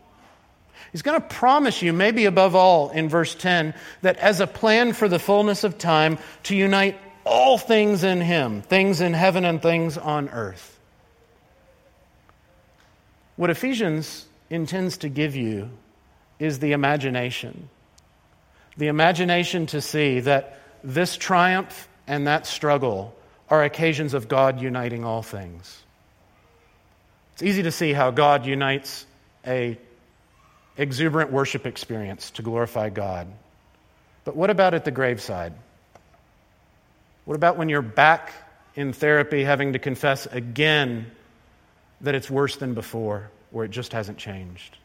He's 0.93 1.03
going 1.03 1.20
to 1.20 1.26
promise 1.26 1.82
you, 1.82 1.93
maybe 1.93 2.24
above 2.24 2.55
all 2.55 2.91
in 2.91 3.09
verse 3.09 3.34
10, 3.34 3.74
that 4.03 4.16
as 4.16 4.41
a 4.41 4.47
plan 4.47 4.93
for 4.93 5.09
the 5.09 5.18
fullness 5.18 5.62
of 5.62 5.78
time, 5.78 6.18
to 6.45 6.57
unite 6.57 6.99
all 7.24 7.59
things 7.59 8.03
in 8.03 8.20
Him, 8.20 8.62
things 8.62 9.01
in 9.01 9.12
heaven 9.12 9.45
and 9.45 9.62
things 9.62 9.97
on 9.97 10.28
earth. 10.30 10.78
What 13.36 13.51
Ephesians 13.51 14.26
intends 14.51 14.99
to 14.99 15.09
give 15.09 15.36
you 15.36 15.70
is 16.38 16.59
the 16.59 16.72
imagination. 16.72 17.68
The 18.76 18.88
imagination 18.88 19.66
to 19.66 19.80
see 19.80 20.20
that 20.20 20.59
this 20.82 21.16
triumph 21.16 21.88
and 22.07 22.26
that 22.26 22.47
struggle 22.47 23.14
are 23.49 23.62
occasions 23.62 24.14
of 24.14 24.28
God 24.28 24.61
uniting 24.61 25.05
all 25.05 25.22
things. 25.22 25.82
It's 27.34 27.43
easy 27.43 27.62
to 27.62 27.72
see 27.72 27.93
how 27.93 28.11
God 28.11 28.45
unites 28.45 29.07
a 29.47 29.78
exuberant 30.81 31.31
worship 31.31 31.66
experience 31.66 32.31
to 32.33 32.43
glorify 32.43 32.89
God. 32.89 33.28
But 34.24 34.35
what 34.35 34.49
about 34.49 34.72
at 34.72 34.87
the 34.87 34.91
graveside? 34.91 35.53
What 37.26 37.35
about 37.35 37.59
when 37.59 37.68
you're 37.68 37.83
back 37.83 38.33
in 38.74 38.95
therapy 38.95 39.45
having 39.45 39.74
to 39.74 39.78
confess 39.78 40.24
again 40.24 41.11
that 42.01 42.14
it's 42.14 42.31
worse 42.31 42.57
than 42.57 42.72
before, 42.72 43.31
or 43.53 43.64
it 43.64 43.70
just 43.70 43.93
hasn't 43.93 44.16
changed? 44.16 44.78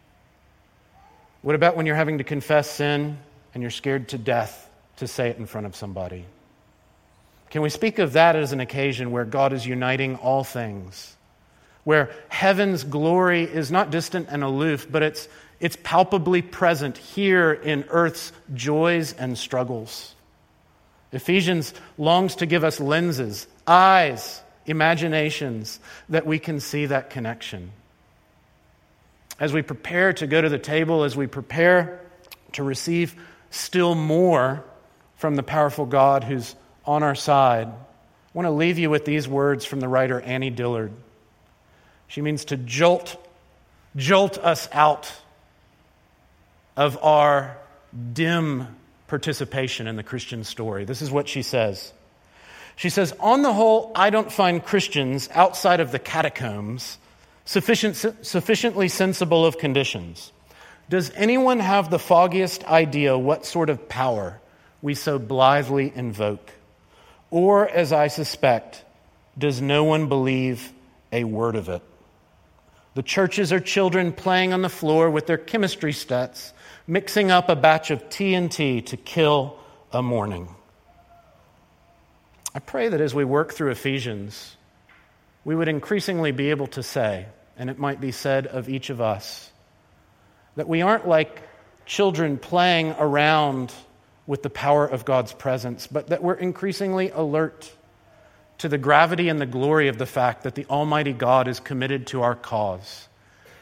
What 1.41 1.56
about 1.56 1.78
when 1.78 1.86
you're 1.86 1.96
having 1.96 2.18
to 2.18 2.26
confess 2.26 2.70
sin 2.70 3.18
and 3.54 3.64
you're 3.64 3.72
scared 3.72 4.10
to 4.10 4.18
death 4.18 4.70
to 4.98 5.08
say 5.08 5.30
it 5.30 5.38
in 5.38 5.46
front 5.46 5.66
of 5.66 5.78
somebody? 5.78 6.26
Can 7.52 7.62
we 7.62 7.70
speak 7.70 8.00
of 8.00 8.14
that 8.14 8.36
as 8.36 8.52
an 8.52 8.60
occasion 8.60 9.12
where 9.12 9.24
God 9.24 9.54
is 9.54 9.66
uniting 9.66 10.18
all 10.18 10.43
things? 10.43 11.16
Where 11.86 12.12
heaven's 12.28 12.84
glory 12.84 13.43
is 13.43 13.72
not 13.72 13.91
distant 13.91 14.28
and 14.30 14.43
aloof, 14.43 14.91
but 14.91 15.04
it's, 15.04 15.30
it's 15.66 15.78
palpably 15.82 16.41
present 16.41 16.97
here 16.97 17.51
in 17.51 17.86
earth's 17.89 18.32
joys 18.53 19.13
and 19.13 19.38
struggles. 19.38 20.13
Ephesians 21.11 21.74
longs 21.97 22.36
to 22.36 22.45
give 22.45 22.63
us 22.63 22.80
lenses, 22.80 23.47
eyes, 23.66 24.41
imaginations 24.66 25.80
that 26.09 26.26
we 26.26 26.39
can 26.39 26.59
see 26.59 26.86
that 26.86 27.09
connection 27.09 27.72
as 29.39 29.51
we 29.51 29.61
prepare 29.61 30.13
to 30.13 30.28
go 30.28 30.41
to 30.41 30.49
the 30.49 30.59
table, 30.59 31.03
as 31.03 31.16
we 31.16 31.28
prepare 31.28 31.99
to 32.53 32.63
receive 32.63 33.16
still 33.49 33.95
more 33.95 34.63
from 35.18 35.36
the 35.36 35.43
powerful 35.43 35.86
God 35.86 36.24
who's 36.24 36.55
on 36.86 37.03
our 37.03 37.16
side, 37.16 37.68
I 37.68 37.74
want 38.34 38.45
to 38.45 38.51
leave 38.51 38.80
you 38.80 38.89
with 38.89 39.05
these 39.05 39.28
words 39.28 39.66
from 39.66 39.80
the 39.80 39.88
writer 39.88 40.22
Annie 40.22 40.49
Dillard. 40.49 40.93
She 42.07 42.22
means 42.22 42.45
to 42.45 42.57
jolt, 42.57 43.18
jolt 43.95 44.38
us 44.38 44.70
out 44.72 45.11
of 46.76 46.97
our 47.03 47.57
dim 48.13 48.67
participation 49.07 49.88
in 49.88 49.95
the 49.95 50.03
Christian 50.03 50.43
story. 50.43 50.86
This 50.86 51.01
is 51.01 51.11
what 51.11 51.28
she 51.28 51.41
says. 51.41 51.93
She 52.76 52.89
says, 52.89 53.13
On 53.19 53.41
the 53.41 53.53
whole, 53.53 53.91
I 53.95 54.09
don't 54.09 54.32
find 54.32 54.63
Christians 54.63 55.30
outside 55.34 55.80
of 55.80 55.91
the 55.91 55.99
catacombs 55.99 56.97
sufficient, 57.45 57.95
sufficiently 58.26 58.89
sensible 58.89 59.45
of 59.45 59.57
conditions. 59.57 60.32
Does 60.89 61.11
anyone 61.15 61.59
have 61.59 61.89
the 61.89 61.99
foggiest 61.99 62.63
idea 62.65 63.17
what 63.17 63.45
sort 63.45 63.69
of 63.69 63.88
power 63.88 64.39
we 64.82 64.93
so 64.93 65.17
blithely 65.17 65.91
invoke? 65.95 66.51
Or, 67.32 67.67
as 67.67 67.91
I 67.91 68.07
suspect, 68.07 68.84
does 69.38 69.61
no 69.61 69.84
one 69.84 70.07
believe 70.09 70.71
a 71.11 71.23
word 71.23 71.55
of 71.55 71.69
it? 71.69 71.82
The 72.93 73.03
churches 73.03 73.51
are 73.51 73.59
children 73.59 74.13
playing 74.13 74.53
on 74.53 74.61
the 74.61 74.69
floor 74.69 75.09
with 75.09 75.28
their 75.28 75.38
chemistry 75.38 75.91
stats, 75.91 76.53
mixing 76.88 77.32
up 77.32 77.50
a 77.50 77.56
batch 77.56 77.92
of 77.92 78.10
TNT 78.10 78.86
to 78.88 78.98
kill 78.98 79.58
a 79.92 80.02
morning. 80.02 80.48
I 82.54 82.60
pray 82.60 82.90
that 82.90 83.02
as 83.02 83.14
we 83.14 83.26
work 83.26 83.54
through 83.54 83.72
Ephesians, 83.72 84.56
we 85.44 85.56
would 85.56 85.68
increasingly 85.68 86.32
be 86.32 86.52
able 86.52 86.68
to 86.68 86.84
say, 86.84 87.26
and 87.58 87.70
it 87.70 87.80
might 87.80 88.00
be 88.00 88.12
said 88.12 88.48
of 88.48 88.70
each 88.70 88.90
of 88.90 89.02
us, 89.02 89.52
that 90.56 90.68
we 90.68 90.82
aren't 90.82 91.08
like 91.08 91.42
children 91.86 92.38
playing 92.38 92.96
around 92.98 93.74
with 94.28 94.42
the 94.42 94.50
power 94.50 94.86
of 94.86 95.06
God's 95.06 95.34
presence, 95.34 95.88
but 95.88 96.08
that 96.08 96.24
we're 96.24 96.34
increasingly 96.34 97.12
alert 97.12 97.72
to 98.60 98.70
the 98.70 98.78
gravity 98.78 99.30
and 99.30 99.40
the 99.40 99.46
glory 99.46 99.88
of 99.88 99.98
the 99.98 100.06
fact 100.06 100.44
that 100.44 100.56
the 100.56 100.66
Almighty 100.68 101.14
God 101.14 101.48
is 101.48 101.60
committed 101.60 102.08
to 102.08 102.22
our 102.22 102.36
cause. 102.36 103.08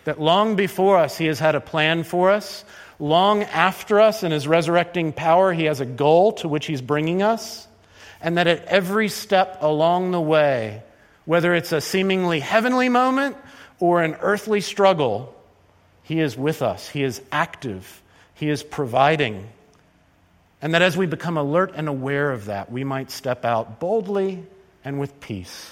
That 0.05 0.21
long 0.21 0.55
before 0.55 0.97
us, 0.97 1.17
He 1.17 1.25
has 1.25 1.39
had 1.39 1.55
a 1.55 1.61
plan 1.61 2.03
for 2.03 2.29
us. 2.29 2.63
Long 3.03 3.43
after 3.43 3.99
us, 3.99 4.23
in 4.23 4.31
His 4.31 4.47
resurrecting 4.47 5.11
power, 5.11 5.51
He 5.51 5.65
has 5.65 5.81
a 5.81 5.85
goal 5.85 6.31
to 6.35 6.47
which 6.47 6.67
He's 6.67 6.81
bringing 6.81 7.21
us. 7.21 7.67
And 8.21 8.37
that 8.37 8.47
at 8.47 8.63
every 8.63 9.09
step 9.09 9.57
along 9.59 10.11
the 10.11 10.21
way, 10.21 10.83
whether 11.25 11.53
it's 11.53 11.73
a 11.73 11.81
seemingly 11.81 12.39
heavenly 12.39 12.87
moment 12.87 13.35
or 13.81 14.01
an 14.01 14.15
earthly 14.21 14.61
struggle, 14.61 15.35
He 16.03 16.21
is 16.21 16.37
with 16.37 16.61
us. 16.61 16.87
He 16.87 17.03
is 17.03 17.21
active. 17.29 18.01
He 18.35 18.49
is 18.49 18.63
providing. 18.63 19.49
And 20.61 20.73
that 20.73 20.81
as 20.81 20.95
we 20.95 21.05
become 21.05 21.35
alert 21.35 21.73
and 21.75 21.89
aware 21.89 22.31
of 22.31 22.45
that, 22.45 22.71
we 22.71 22.85
might 22.85 23.11
step 23.11 23.43
out 23.43 23.81
boldly 23.81 24.45
and 24.85 24.97
with 24.97 25.19
peace. 25.19 25.71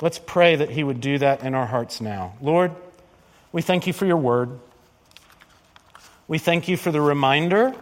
Let's 0.00 0.18
pray 0.18 0.56
that 0.56 0.70
He 0.70 0.82
would 0.82 1.02
do 1.02 1.18
that 1.18 1.42
in 1.42 1.54
our 1.54 1.66
hearts 1.66 2.00
now. 2.00 2.32
Lord, 2.40 2.72
we 3.52 3.60
thank 3.60 3.86
you 3.86 3.92
for 3.92 4.06
your 4.06 4.16
word. 4.16 4.58
We 6.32 6.38
thank 6.38 6.66
you 6.66 6.78
for 6.78 6.90
the 6.90 7.02
reminder 7.02 7.74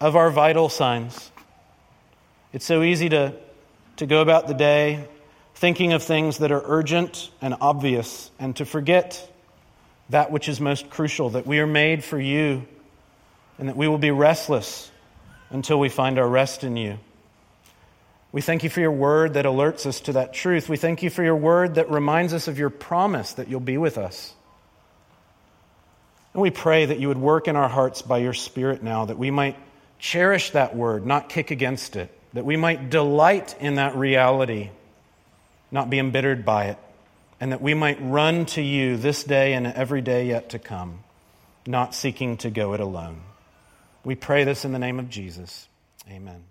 of 0.00 0.16
our 0.16 0.30
vital 0.30 0.70
signs. 0.70 1.30
It's 2.54 2.64
so 2.64 2.82
easy 2.82 3.10
to, 3.10 3.34
to 3.96 4.06
go 4.06 4.22
about 4.22 4.48
the 4.48 4.54
day 4.54 5.06
thinking 5.56 5.92
of 5.92 6.02
things 6.02 6.38
that 6.38 6.52
are 6.52 6.62
urgent 6.64 7.30
and 7.42 7.54
obvious, 7.60 8.30
and 8.38 8.56
to 8.56 8.64
forget 8.64 9.30
that 10.08 10.30
which 10.30 10.48
is 10.48 10.58
most 10.58 10.88
crucial 10.88 11.28
that 11.28 11.46
we 11.46 11.58
are 11.58 11.66
made 11.66 12.02
for 12.02 12.18
you, 12.18 12.66
and 13.58 13.68
that 13.68 13.76
we 13.76 13.88
will 13.88 13.98
be 13.98 14.10
restless 14.10 14.90
until 15.50 15.78
we 15.78 15.90
find 15.90 16.18
our 16.18 16.26
rest 16.26 16.64
in 16.64 16.78
you. 16.78 16.98
We 18.32 18.40
thank 18.40 18.64
you 18.64 18.70
for 18.70 18.80
your 18.80 18.90
word 18.90 19.34
that 19.34 19.44
alerts 19.44 19.84
us 19.84 20.00
to 20.00 20.14
that 20.14 20.32
truth. 20.32 20.70
We 20.70 20.78
thank 20.78 21.02
you 21.02 21.10
for 21.10 21.22
your 21.22 21.36
word 21.36 21.74
that 21.74 21.90
reminds 21.90 22.32
us 22.32 22.48
of 22.48 22.58
your 22.58 22.70
promise 22.70 23.34
that 23.34 23.48
you'll 23.48 23.60
be 23.60 23.76
with 23.76 23.98
us. 23.98 24.32
And 26.34 26.42
we 26.42 26.50
pray 26.50 26.86
that 26.86 27.00
you 27.00 27.08
would 27.08 27.18
work 27.18 27.48
in 27.48 27.56
our 27.56 27.68
hearts 27.68 28.02
by 28.02 28.18
your 28.18 28.34
Spirit 28.34 28.82
now, 28.82 29.04
that 29.06 29.18
we 29.18 29.30
might 29.30 29.56
cherish 29.98 30.50
that 30.50 30.76
word, 30.76 31.06
not 31.06 31.28
kick 31.28 31.50
against 31.50 31.96
it, 31.96 32.10
that 32.32 32.44
we 32.44 32.56
might 32.56 32.90
delight 32.90 33.56
in 33.60 33.76
that 33.76 33.96
reality 33.96 34.70
not 35.70 35.90
be 35.90 35.98
embittered 35.98 36.44
by 36.44 36.66
it, 36.66 36.78
and 37.40 37.52
that 37.52 37.62
we 37.62 37.74
might 37.74 37.98
run 38.00 38.44
to 38.44 38.62
you 38.62 38.96
this 38.96 39.24
day 39.24 39.54
and 39.54 39.66
every 39.66 40.02
day 40.02 40.26
yet 40.26 40.50
to 40.50 40.58
come, 40.58 41.00
not 41.66 41.94
seeking 41.94 42.36
to 42.38 42.50
go 42.50 42.74
it 42.74 42.80
alone. 42.80 43.20
We 44.04 44.14
pray 44.14 44.44
this 44.44 44.64
in 44.64 44.72
the 44.72 44.78
name 44.78 44.98
of 44.98 45.08
Jesus. 45.08 45.68
Amen. 46.08 46.49